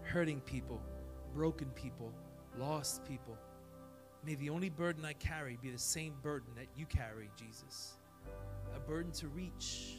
hurting 0.01 0.41
people, 0.41 0.81
broken 1.33 1.67
people, 1.69 2.11
lost 2.57 3.03
people. 3.05 3.37
May 4.25 4.35
the 4.35 4.49
only 4.49 4.69
burden 4.69 5.03
I 5.03 5.13
carry 5.13 5.57
be 5.61 5.69
the 5.69 5.77
same 5.77 6.13
burden 6.21 6.49
that 6.55 6.67
you 6.77 6.85
carry, 6.85 7.29
Jesus. 7.37 7.93
A 8.75 8.79
burden 8.79 9.11
to 9.13 9.27
reach 9.27 9.97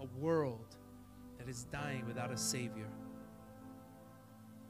a 0.00 0.06
world 0.18 0.76
that 1.38 1.48
is 1.48 1.64
dying 1.64 2.04
without 2.06 2.32
a 2.32 2.36
Savior. 2.36 2.88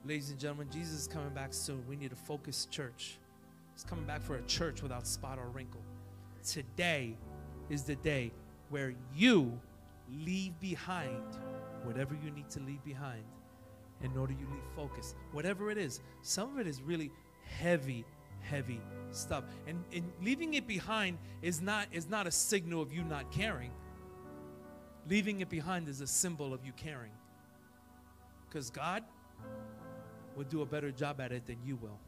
Ladies 0.07 0.31
and 0.31 0.38
gentlemen, 0.38 0.69
Jesus 0.71 1.01
is 1.01 1.09
coming 1.09 1.31
back 1.31 1.53
soon. 1.53 1.83
We 1.88 1.97
need 1.97 2.12
a 2.12 2.16
focused 2.16 2.71
church. 2.71 3.19
He's 3.75 3.83
coming 3.83 4.05
back 4.05 4.23
for 4.23 4.37
a 4.37 4.42
church 4.42 4.83
without 4.83 5.07
spot 5.07 5.38
or 5.38 5.49
wrinkle 5.49 5.83
today 6.47 7.16
is 7.69 7.83
the 7.83 7.97
day 7.97 8.33
where 8.71 8.95
you 9.14 9.59
leave 10.25 10.59
behind 10.61 11.25
whatever 11.83 12.14
you 12.14 12.31
need 12.31 12.49
to 12.51 12.61
leave 12.61 12.83
behind 12.85 13.25
in 14.03 14.16
order 14.16 14.33
you 14.33 14.47
leave 14.53 14.62
focus. 14.75 15.14
Whatever 15.33 15.71
it 15.71 15.79
is, 15.79 16.01
some 16.23 16.53
of 16.53 16.61
it 16.61 16.66
is 16.66 16.81
really 16.83 17.11
heavy, 17.42 18.05
heavy 18.40 18.81
stuff. 19.11 19.45
And, 19.66 19.83
and 19.92 20.11
leaving 20.23 20.55
it 20.55 20.66
behind 20.66 21.19
is 21.42 21.61
not, 21.61 21.88
is 21.90 22.09
not 22.09 22.27
a 22.27 22.31
signal 22.31 22.81
of 22.81 22.92
you 22.92 23.03
not 23.03 23.33
caring. 23.33 23.73
Leaving 25.09 25.40
it 25.40 25.49
behind 25.49 25.88
is 25.88 26.01
a 26.01 26.07
symbol 26.07 26.55
of 26.55 26.64
you 26.64 26.73
caring. 26.73 27.12
Because 28.49 28.71
God 28.71 29.03
will 30.37 30.44
do 30.44 30.62
a 30.62 30.66
better 30.66 30.90
job 30.90 31.20
at 31.20 31.33
it 31.33 31.46
than 31.46 31.57
you 31.64 31.77
will. 31.77 31.99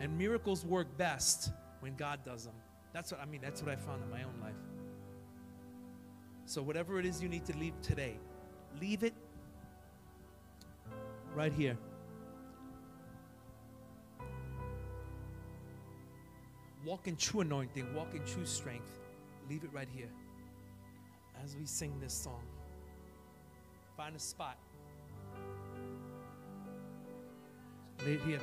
And 0.00 0.16
miracles 0.16 0.64
work 0.64 0.96
best 0.96 1.52
when 1.80 1.94
God 1.94 2.20
does 2.24 2.44
them. 2.44 2.54
That's 2.92 3.12
what 3.12 3.20
I 3.20 3.26
mean, 3.26 3.40
that's 3.42 3.62
what 3.62 3.70
I 3.70 3.76
found 3.76 4.02
in 4.02 4.10
my 4.10 4.22
own 4.22 4.34
life. 4.40 4.54
So, 6.46 6.62
whatever 6.62 6.98
it 6.98 7.06
is 7.06 7.22
you 7.22 7.28
need 7.28 7.44
to 7.44 7.56
leave 7.56 7.74
today, 7.82 8.18
leave 8.80 9.04
it 9.04 9.14
right 11.34 11.52
here. 11.52 11.76
Walk 16.84 17.06
in 17.06 17.14
true 17.16 17.40
anointing, 17.40 17.94
walk 17.94 18.14
in 18.14 18.24
true 18.24 18.46
strength. 18.46 18.98
Leave 19.48 19.64
it 19.64 19.70
right 19.72 19.88
here 19.94 20.08
as 21.44 21.56
we 21.56 21.66
sing 21.66 21.98
this 22.00 22.14
song. 22.14 22.42
Find 23.96 24.16
a 24.16 24.18
spot. 24.18 24.56
Lay 28.06 28.14
it 28.14 28.20
here. 28.22 28.38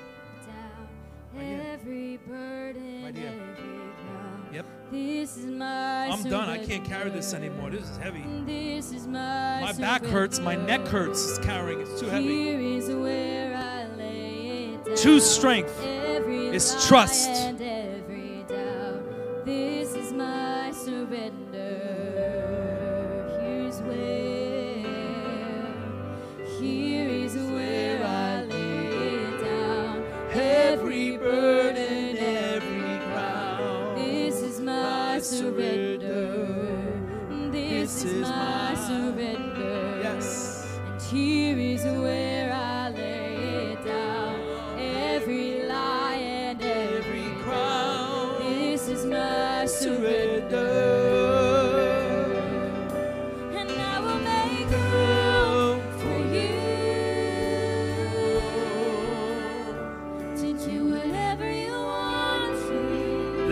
down 0.45 0.87
Right 1.33 1.79
here. 1.83 2.19
burden, 2.27 3.03
Right 3.03 3.15
here. 3.15 3.27
every. 3.27 4.55
Yep. 4.55 4.65
This 4.91 5.37
is 5.37 5.45
my 5.45 6.07
I'm 6.07 6.23
done. 6.23 6.47
I 6.49 6.63
can't 6.63 6.85
carry 6.85 7.09
this 7.09 7.33
anymore. 7.33 7.69
This 7.69 7.89
is 7.89 7.97
heavy. 7.97 8.23
This 8.45 8.91
is 8.91 9.07
my 9.07 9.61
My 9.61 9.73
back 9.73 10.05
hurts. 10.05 10.39
My 10.39 10.55
neck 10.55 10.87
hurts. 10.87 11.29
It's 11.29 11.39
carrying. 11.39 11.81
It's 11.81 11.99
too 11.99 12.05
heavy. 12.07 12.27
Here 12.27 12.59
is 12.59 12.89
where 12.89 13.55
I 13.57 13.87
lay 13.97 14.73
it 14.75 14.85
down. 14.85 14.95
True 14.95 15.19
strength 15.19 15.75
Every 15.83 16.47
is 16.47 16.85
trust. 16.87 17.29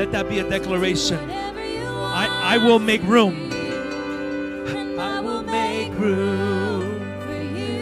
Let 0.05 0.11
that 0.11 0.29
be 0.29 0.37
a 0.37 0.47
declaration. 0.47 1.17
I, 1.31 2.53
I 2.53 2.57
will 2.59 2.77
make 2.77 3.01
room. 3.05 3.51
I 4.99 5.19
will 5.19 5.41
make 5.41 5.91
room. 5.93 6.99
for 7.21 7.41
you 7.41 7.79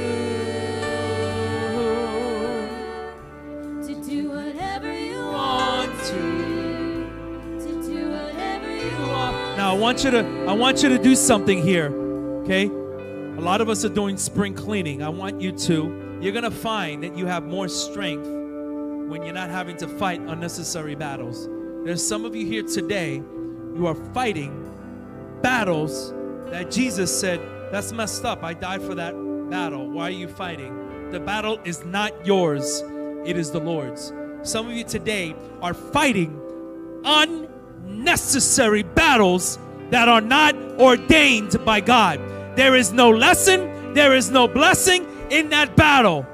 to 3.83 4.09
do 4.09 4.29
whatever 4.29 4.97
you 4.97 5.19
want 5.19 5.91
to. 6.05 7.09
To 7.59 7.83
do 7.83 8.11
whatever 8.11 8.73
you 8.73 8.97
want. 9.09 9.57
Now 9.57 9.75
I 9.75 9.77
want 9.77 10.05
you 10.05 10.11
to 10.11 10.19
I 10.47 10.53
want 10.53 10.81
you 10.81 10.87
to 10.87 10.97
do 10.97 11.17
something 11.17 11.61
here. 11.61 11.89
Okay? 12.43 12.67
A 12.67 13.41
lot 13.41 13.59
of 13.59 13.67
us 13.67 13.83
are 13.83 13.89
doing 13.89 14.15
spring 14.15 14.53
cleaning. 14.53 15.03
I 15.03 15.09
want 15.09 15.41
you 15.41 15.51
to 15.51 16.19
you're 16.21 16.31
going 16.31 16.45
to 16.45 16.51
find 16.51 17.03
that 17.03 17.17
you 17.17 17.25
have 17.25 17.43
more 17.43 17.67
strength 17.67 18.25
when 19.09 19.23
you're 19.23 19.33
not 19.33 19.49
having 19.49 19.75
to 19.75 19.89
fight 19.89 20.21
unnecessary 20.21 20.95
battles. 20.95 21.49
There's 21.83 22.05
some 22.05 22.23
of 22.23 22.33
you 22.33 22.45
here 22.45 22.63
today 22.63 23.15
you 23.75 23.87
are 23.87 23.95
fighting 24.13 24.71
battles 25.41 26.13
that 26.45 26.71
Jesus 26.71 27.13
said, 27.19 27.41
that's 27.73 27.91
messed 27.91 28.23
up. 28.23 28.41
I 28.41 28.53
died 28.53 28.81
for 28.81 28.95
that 28.95 29.11
battle. 29.49 29.89
Why 29.89 30.03
are 30.03 30.11
you 30.11 30.29
fighting? 30.29 31.11
The 31.11 31.19
battle 31.19 31.59
is 31.65 31.83
not 31.83 32.25
yours, 32.25 32.81
it 33.25 33.35
is 33.35 33.51
the 33.51 33.59
Lord's. 33.59 34.13
Some 34.43 34.67
of 34.67 34.71
you 34.71 34.85
today 34.85 35.35
are 35.61 35.73
fighting 35.73 36.39
unnecessary 37.03 38.83
battles 38.83 39.59
that 39.89 40.07
are 40.07 40.21
not 40.21 40.55
ordained 40.79 41.65
by 41.65 41.81
God. 41.81 42.17
There 42.55 42.77
is 42.77 42.93
no 42.93 43.09
lesson, 43.09 43.93
there 43.93 44.15
is 44.15 44.31
no 44.31 44.47
blessing 44.47 45.05
in 45.29 45.49
that 45.49 45.75
battle. 45.75 46.25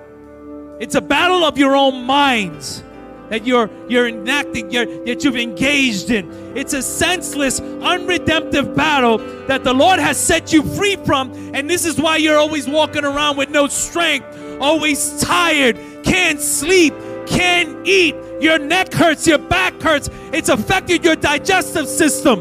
It's 0.80 0.94
a 0.94 1.02
battle 1.02 1.44
of 1.44 1.58
your 1.58 1.76
own 1.76 2.04
minds 2.04 2.84
that 3.30 3.46
you're 3.46 3.70
you're 3.88 4.08
enacting, 4.08 4.72
you're, 4.72 4.86
that 5.06 5.24
you've 5.24 5.38
engaged 5.38 6.10
in. 6.12 6.58
It's 6.58 6.74
a 6.74 6.82
senseless, 6.82 7.60
unredemptive 7.60 8.76
battle 8.76 9.20
that 9.48 9.64
the 9.64 9.74
Lord 9.74 10.00
has 10.00 10.18
set 10.18 10.52
you 10.52 10.64
free 10.64 10.98
from, 10.98 11.32
and 11.54 11.70
this 11.70 11.86
is 11.86 12.00
why 12.00 12.18
you're 12.18 12.38
always 12.38 12.68
walking 12.68 13.06
around 13.06 13.38
with 13.38 13.50
no 13.50 13.68
strength, 13.68 14.28
always 14.60 15.22
tired, 15.22 15.78
can't 16.04 16.40
sleep, 16.40 16.94
can't 17.28 17.88
eat. 17.88 18.16
Your 18.42 18.58
neck 18.58 18.94
hurts, 18.94 19.28
your 19.28 19.38
back 19.38 19.80
hurts. 19.82 20.10
It's 20.32 20.50
affected 20.50 21.04
your 21.04 21.16
digestive 21.16 21.88
system. 21.88 22.40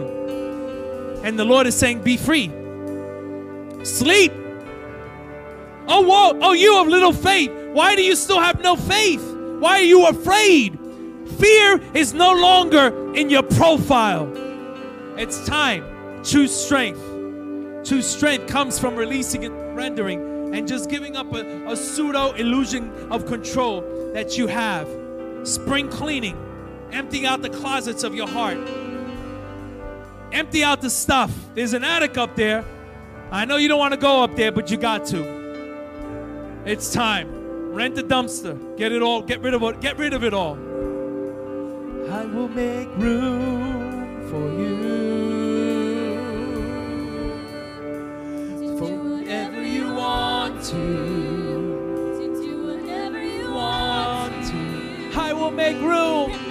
And 1.24 1.38
the 1.38 1.44
Lord 1.44 1.66
is 1.66 1.76
saying, 1.76 2.02
Be 2.02 2.16
free. 2.16 2.52
Sleep. 3.84 4.32
Oh, 5.90 6.02
whoa. 6.02 6.38
Oh, 6.40 6.52
you 6.52 6.74
have 6.74 6.86
little 6.86 7.12
faith. 7.12 7.50
Why 7.72 7.96
do 7.96 8.02
you 8.02 8.14
still 8.14 8.40
have 8.40 8.60
no 8.62 8.76
faith? 8.76 9.37
Why 9.58 9.80
are 9.80 9.82
you 9.82 10.06
afraid? 10.06 10.78
Fear 11.38 11.80
is 11.94 12.14
no 12.14 12.32
longer 12.32 13.12
in 13.14 13.28
your 13.28 13.42
profile. 13.42 14.32
It's 15.16 15.44
time. 15.46 16.22
Choose 16.22 16.54
strength. 16.54 17.00
Choose 17.84 18.06
strength 18.06 18.46
comes 18.46 18.78
from 18.78 18.94
releasing 18.94 19.44
and 19.44 19.76
rendering 19.76 20.54
and 20.54 20.66
just 20.66 20.88
giving 20.88 21.16
up 21.16 21.32
a, 21.34 21.66
a 21.66 21.76
pseudo 21.76 22.32
illusion 22.32 22.90
of 23.10 23.26
control 23.26 23.82
that 24.14 24.38
you 24.38 24.46
have. 24.46 24.88
Spring 25.42 25.88
cleaning, 25.88 26.36
emptying 26.92 27.26
out 27.26 27.42
the 27.42 27.50
closets 27.50 28.04
of 28.04 28.14
your 28.14 28.28
heart. 28.28 28.58
Empty 30.32 30.62
out 30.62 30.80
the 30.80 30.90
stuff. 30.90 31.32
There's 31.54 31.72
an 31.72 31.84
attic 31.84 32.16
up 32.16 32.36
there. 32.36 32.64
I 33.30 33.44
know 33.44 33.56
you 33.56 33.68
don't 33.68 33.78
want 33.78 33.94
to 33.94 34.00
go 34.00 34.22
up 34.22 34.36
there, 34.36 34.52
but 34.52 34.70
you 34.70 34.76
got 34.76 35.06
to. 35.06 36.62
It's 36.64 36.92
time. 36.92 37.37
Rent 37.78 37.94
the 37.94 38.02
dumpster. 38.02 38.76
Get 38.76 38.90
it 38.90 39.02
all. 39.02 39.22
Get 39.22 39.40
rid 39.40 39.54
of 39.54 39.62
it. 39.62 39.80
Get 39.80 39.96
rid 39.98 40.12
of 40.12 40.24
it 40.24 40.34
all. 40.34 40.54
I 42.10 42.24
will 42.24 42.48
make 42.48 42.88
room 42.96 44.28
for 44.28 44.50
you. 44.60 44.76
To 48.58 48.78
For 48.78 48.88
do 48.88 48.96
whatever 49.20 49.62
you 49.64 49.94
want 49.94 50.60
to. 50.64 50.74
To 52.18 52.42
do 52.42 52.66
whatever 52.66 53.22
you 53.22 53.52
want 53.52 54.32
Want 54.34 54.46
to. 54.46 55.10
to. 55.12 55.20
I 55.20 55.32
will 55.32 55.52
make 55.52 55.80
room. 55.80 56.47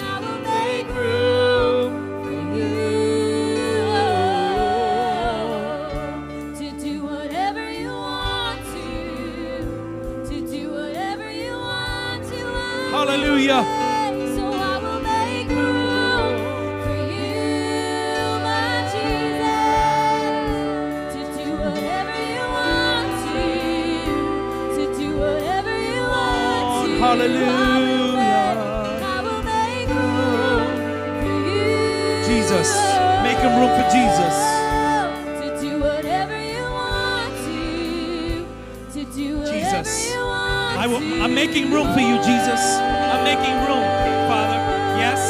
Making 41.48 41.72
room 41.72 41.94
for 41.94 42.02
you, 42.02 42.18
Jesus. 42.18 42.60
I'm 42.60 43.24
making 43.24 43.56
room, 43.64 43.84
Father. 44.28 44.60
Yes. 45.00 45.22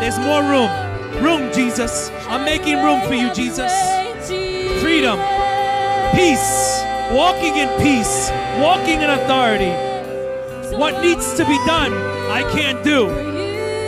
There's 0.00 0.18
more 0.18 0.42
room. 0.42 0.70
Room, 1.22 1.52
Jesus. 1.52 2.10
I'm 2.28 2.44
making 2.44 2.82
room 2.82 3.02
for 3.02 3.12
you, 3.12 3.32
Jesus. 3.34 3.72
Freedom. 4.80 5.18
Peace. 6.14 6.82
Walking 7.12 7.56
in 7.56 7.68
peace. 7.80 8.30
Walking 8.58 9.02
in 9.02 9.10
authority. 9.10 9.72
What 10.78 11.02
needs 11.02 11.34
to 11.34 11.44
be 11.44 11.58
done, 11.66 11.92
I 12.30 12.42
can't 12.52 12.82
do. 12.82 13.06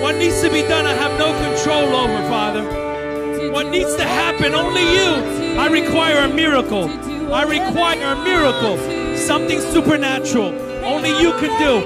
What 0.02 0.16
needs 0.16 0.42
to 0.42 0.50
be 0.50 0.60
done, 0.62 0.84
I 0.84 0.92
have 0.92 1.18
no 1.18 1.32
control 1.48 1.96
over, 1.96 2.28
Father. 2.28 3.50
What 3.50 3.68
needs 3.68 3.96
to 3.96 4.04
happen, 4.04 4.54
only 4.54 4.82
you. 4.82 5.58
I 5.58 5.68
require 5.68 6.18
a 6.18 6.28
miracle. 6.28 6.90
I 7.32 7.44
require 7.44 8.12
a 8.12 8.22
miracle. 8.22 8.76
Something 9.16 9.60
supernatural. 9.60 10.63
Only 10.84 11.10
you 11.20 11.32
can 11.32 11.58
do. 11.58 11.82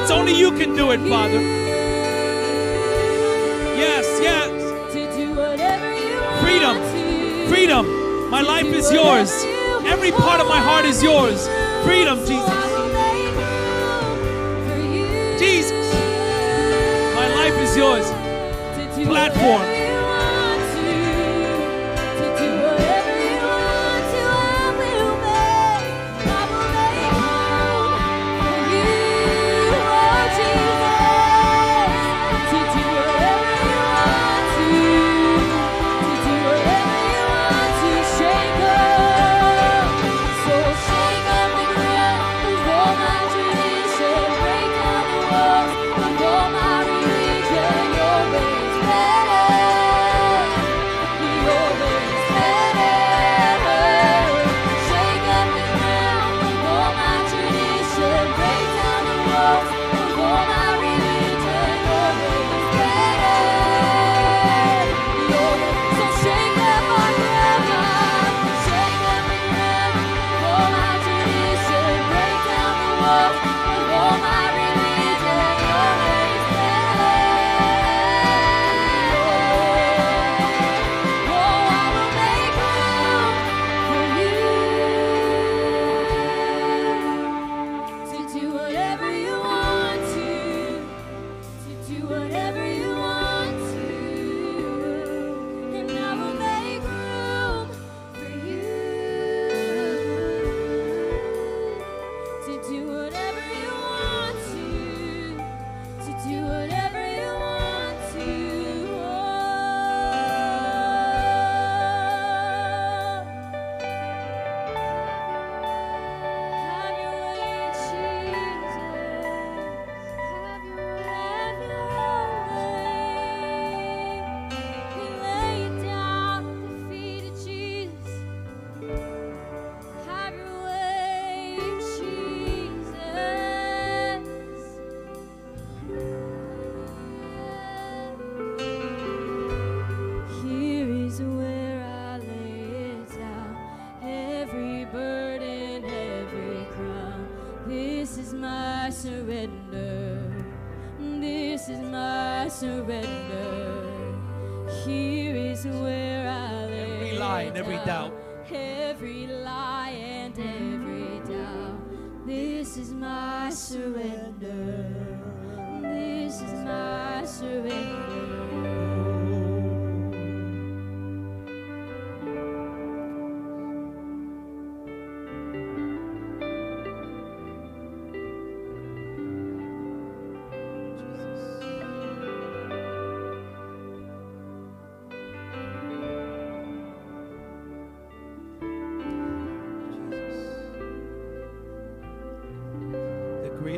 It's 0.00 0.10
only 0.10 0.34
you 0.34 0.50
can 0.50 0.76
do 0.76 0.90
it, 0.90 1.00
Father. 1.08 1.40
Yes, 3.74 4.06
yes. 4.22 4.50
Freedom. 6.42 6.76
Freedom. 7.48 8.30
My 8.30 8.42
life 8.42 8.66
is 8.66 8.92
yours. 8.92 9.32
Every 9.86 10.12
part 10.12 10.40
of 10.40 10.48
my 10.48 10.60
heart 10.60 10.84
is 10.84 11.02
yours. 11.02 11.48
Freedom, 11.84 12.18
Jesus. 12.18 12.54
Jesus. 15.38 15.94
My 17.14 17.28
life 17.34 17.56
is 17.62 17.76
yours. 17.76 18.06
Platform. 19.08 19.73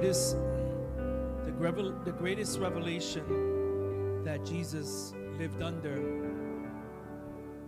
Greatest, 0.07 0.37
the, 1.45 1.53
revel, 1.59 1.93
the 2.05 2.13
greatest 2.13 2.61
revelation 2.61 4.23
that 4.23 4.45
Jesus 4.45 5.13
lived 5.37 5.61
under, 5.61 5.97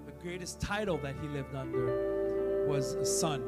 the 0.07 0.13
greatest 0.23 0.61
title 0.61 0.99
that 0.99 1.17
he 1.21 1.27
lived 1.27 1.57
under 1.57 2.65
was 2.69 2.95
a 2.95 3.05
son. 3.05 3.41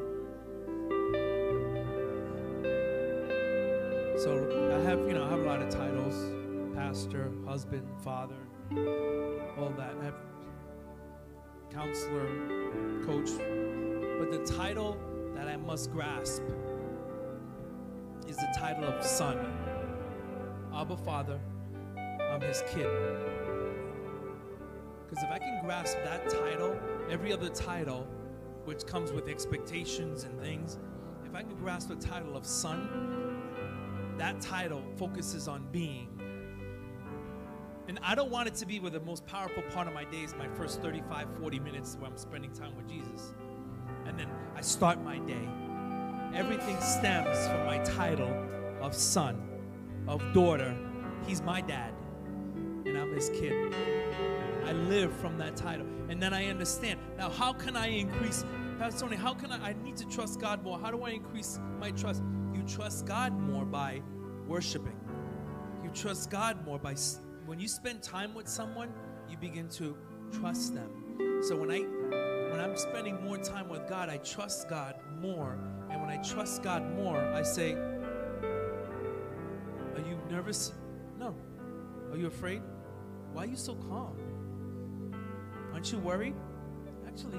So 4.19 4.73
I 4.75 4.83
have, 4.83 4.99
you 5.07 5.15
know, 5.15 5.25
I 5.25 5.31
have 5.31 5.39
a 5.39 5.45
lot 5.45 5.63
of 5.63 5.69
titles: 5.71 6.17
pastor, 6.75 7.31
husband, 7.47 7.87
father, 8.03 8.35
all 9.57 9.73
that. 9.77 9.95
I 10.01 10.05
have 10.05 10.17
counselor, 11.73 12.27
coach. 13.07 13.31
But 14.19 14.33
the 14.33 14.45
title 14.45 14.99
that 15.37 15.47
I 15.47 15.57
must 15.57 15.93
grasp 15.93 16.43
title 18.61 18.85
of 18.85 19.03
son. 19.03 19.39
Abba 20.75 20.95
Father, 20.95 21.41
I'm 22.31 22.43
his 22.43 22.63
kid. 22.69 22.91
Because 25.09 25.25
if 25.25 25.31
I 25.31 25.39
can 25.39 25.65
grasp 25.65 25.97
that 26.05 26.29
title, 26.29 26.79
every 27.09 27.33
other 27.33 27.49
title, 27.49 28.07
which 28.67 28.85
comes 28.85 29.13
with 29.13 29.29
expectations 29.29 30.25
and 30.25 30.39
things, 30.39 30.79
if 31.25 31.35
I 31.35 31.41
can 31.43 31.55
grasp 31.55 31.89
the 31.89 31.97
title 31.97 32.37
of 32.37 32.45
son, 32.45 33.41
that 34.19 34.43
title 34.43 34.83
focuses 34.97 35.49
on 35.49 35.67
being. 35.73 36.09
And 37.89 37.99
I 38.03 38.15
don't 38.15 38.31
want 38.31 38.47
it 38.47 38.57
to 38.57 38.67
be 38.67 38.79
where 38.79 38.91
the 38.91 39.01
most 39.01 39.25
powerful 39.25 39.63
part 39.71 39.89
of 39.89 39.95
my 39.95 40.05
day 40.05 40.21
is 40.23 40.35
my 40.35 40.49
first 40.49 40.83
35, 40.83 41.29
40 41.41 41.61
minutes 41.61 41.97
where 41.99 42.11
I'm 42.11 42.19
spending 42.19 42.53
time 42.53 42.77
with 42.77 42.87
Jesus. 42.87 43.33
And 44.05 44.19
then 44.19 44.29
I 44.55 44.61
start 44.61 45.03
my 45.03 45.19
day. 45.21 45.49
Everything 46.35 46.81
stems 46.81 47.47
from 47.49 47.67
my 47.67 47.79
title 47.79 48.33
of 48.81 48.95
son, 48.95 49.41
of 50.09 50.23
daughter. 50.33 50.77
He's 51.27 51.43
my 51.43 51.61
dad, 51.61 51.93
and 52.87 52.97
I'm 52.97 53.15
his 53.15 53.31
kid. 53.31 53.75
I 54.67 54.73
live 54.73 55.13
from 55.17 55.37
that 55.39 55.57
title. 55.57 55.87
And 56.09 56.23
then 56.23 56.33
I 56.33 56.47
understand. 56.47 57.01
Now, 57.19 57.31
how 57.31 57.53
can 57.53 57.77
I 57.77 57.89
increase? 57.89 58.45
Pastor 58.79 59.01
Tony, 59.01 59.17
how 59.17 59.35
can 59.35 59.53
I? 59.53 59.71
I 59.71 59.75
need 59.85 59.97
to 59.97 60.07
trust 60.09 60.41
God 60.41 60.63
more. 60.63 60.79
How 60.79 60.91
do 60.91 61.03
I 61.03 61.11
increase 61.11 61.59
my 61.79 61.91
trust? 61.91 62.23
You 62.55 62.63
trust 62.63 63.07
God 63.07 63.33
more 63.33 63.65
by 63.65 64.03
worshiping. 64.47 64.99
You 65.85 65.91
trust 65.91 66.31
God 66.31 66.65
more 66.65 66.79
by 66.79 66.95
when 67.51 67.59
you 67.59 67.67
spend 67.67 68.01
time 68.01 68.33
with 68.33 68.47
someone, 68.47 68.93
you 69.29 69.37
begin 69.37 69.69
to 69.71 69.97
trust 70.33 70.73
them. 70.73 70.89
So 71.43 71.57
when 71.57 71.71
I 71.73 71.81
when 71.81 72.61
I'm 72.61 72.77
spending 72.77 73.25
more 73.25 73.39
time 73.39 73.69
with 73.69 73.89
God, 73.89 74.09
I 74.09 74.19
trust 74.19 74.69
God 74.69 74.95
more. 75.21 75.59
And 75.91 76.01
when 76.01 76.11
I 76.11 76.17
trust 76.23 76.63
God 76.63 76.83
more, 76.95 77.21
I 77.33 77.43
say, 77.43 77.73
Are 79.97 80.03
you 80.09 80.19
nervous? 80.31 80.73
No. 81.19 81.35
Are 82.11 82.17
you 82.17 82.27
afraid? 82.27 82.63
Why 83.33 83.45
are 83.45 83.47
you 83.47 83.57
so 83.57 83.75
calm? 83.75 84.17
Aren't 85.73 85.93
you 85.93 85.99
worried? 85.99 86.35
Actually, 87.07 87.39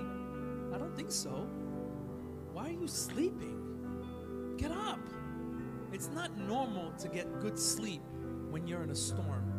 I 0.73 0.77
don't 0.77 0.95
think 0.95 1.11
so. 1.11 1.47
Why 2.53 2.69
are 2.69 2.71
you 2.71 2.87
sleeping? 2.87 4.55
Get 4.57 4.71
up. 4.71 4.99
It's 5.91 6.09
not 6.09 6.37
normal 6.37 6.91
to 6.93 7.07
get 7.07 7.39
good 7.39 7.59
sleep 7.59 8.01
when 8.49 8.67
you're 8.67 8.83
in 8.83 8.91
a 8.91 8.95
storm. 8.95 9.51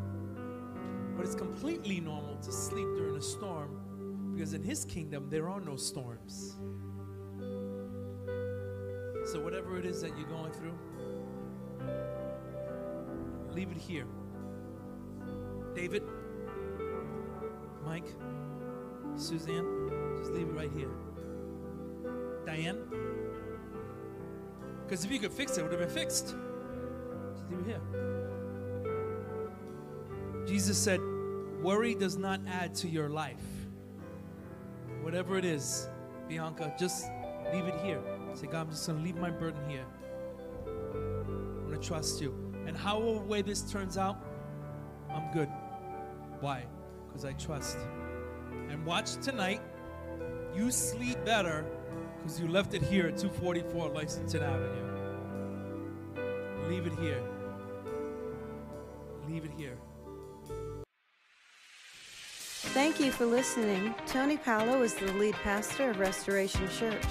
But 1.16 1.26
it's 1.26 1.34
completely 1.34 2.00
normal 2.00 2.36
to 2.36 2.52
sleep 2.52 2.86
during 2.96 3.16
a 3.16 3.22
storm 3.22 4.32
because 4.34 4.54
in 4.54 4.62
his 4.62 4.84
kingdom 4.84 5.28
there 5.28 5.48
are 5.48 5.60
no 5.60 5.76
storms. 5.76 6.56
So, 9.24 9.40
whatever 9.40 9.78
it 9.78 9.84
is 9.84 10.00
that 10.02 10.16
you're 10.18 10.28
going 10.28 10.52
through, 10.52 10.78
leave 13.52 13.70
it 13.70 13.76
here. 13.76 14.06
David, 15.74 16.02
Mike, 17.84 18.06
Suzanne, 19.16 19.90
just 20.18 20.32
leave 20.32 20.48
it 20.48 20.52
right 20.52 20.70
here. 20.76 20.90
Diane, 22.44 22.82
because 24.84 25.04
if 25.04 25.10
you 25.10 25.18
could 25.18 25.32
fix 25.32 25.56
it, 25.56 25.60
it 25.60 25.62
would 25.62 25.72
have 25.72 25.80
been 25.80 25.88
fixed. 25.88 26.34
Just 27.32 27.50
leave 27.50 27.60
it 27.60 27.66
here. 27.66 27.80
Jesus 30.46 30.76
said, 30.76 31.00
Worry 31.62 31.94
does 31.94 32.18
not 32.18 32.40
add 32.46 32.74
to 32.76 32.88
your 32.88 33.08
life. 33.08 33.38
Whatever 35.00 35.38
it 35.38 35.44
is, 35.44 35.88
Bianca, 36.28 36.74
just 36.78 37.06
leave 37.52 37.64
it 37.64 37.80
here. 37.82 38.02
Say, 38.34 38.46
God, 38.46 38.62
I'm 38.62 38.70
just 38.70 38.86
going 38.86 38.98
to 38.98 39.04
leave 39.04 39.16
my 39.16 39.30
burden 39.30 39.68
here. 39.68 39.84
I'm 40.66 41.66
going 41.66 41.80
to 41.80 41.86
trust 41.86 42.20
you. 42.20 42.34
And 42.66 42.76
however 42.76 43.20
way 43.20 43.42
this 43.42 43.62
turns 43.70 43.98
out, 43.98 44.16
I'm 45.10 45.30
good. 45.32 45.48
Why? 46.40 46.64
Because 47.06 47.24
I 47.24 47.32
trust. 47.34 47.78
And 48.70 48.84
watch 48.86 49.16
tonight, 49.16 49.60
you 50.54 50.70
sleep 50.70 51.22
better 51.24 51.66
because 52.18 52.40
you 52.40 52.48
left 52.48 52.74
it 52.74 52.82
here 52.82 53.06
at 53.06 53.18
244 53.18 53.88
Lexington 53.90 54.42
Avenue. 54.42 54.92
Leave 56.68 56.86
it 56.86 56.98
here. 56.98 57.22
Leave 59.28 59.44
it 59.44 59.50
here. 59.56 59.76
Thank 62.74 63.00
you 63.00 63.10
for 63.10 63.26
listening. 63.26 63.94
Tony 64.06 64.38
Paolo 64.38 64.82
is 64.82 64.94
the 64.94 65.12
lead 65.14 65.34
pastor 65.34 65.90
of 65.90 65.98
Restoration 65.98 66.66
Church. 66.68 67.04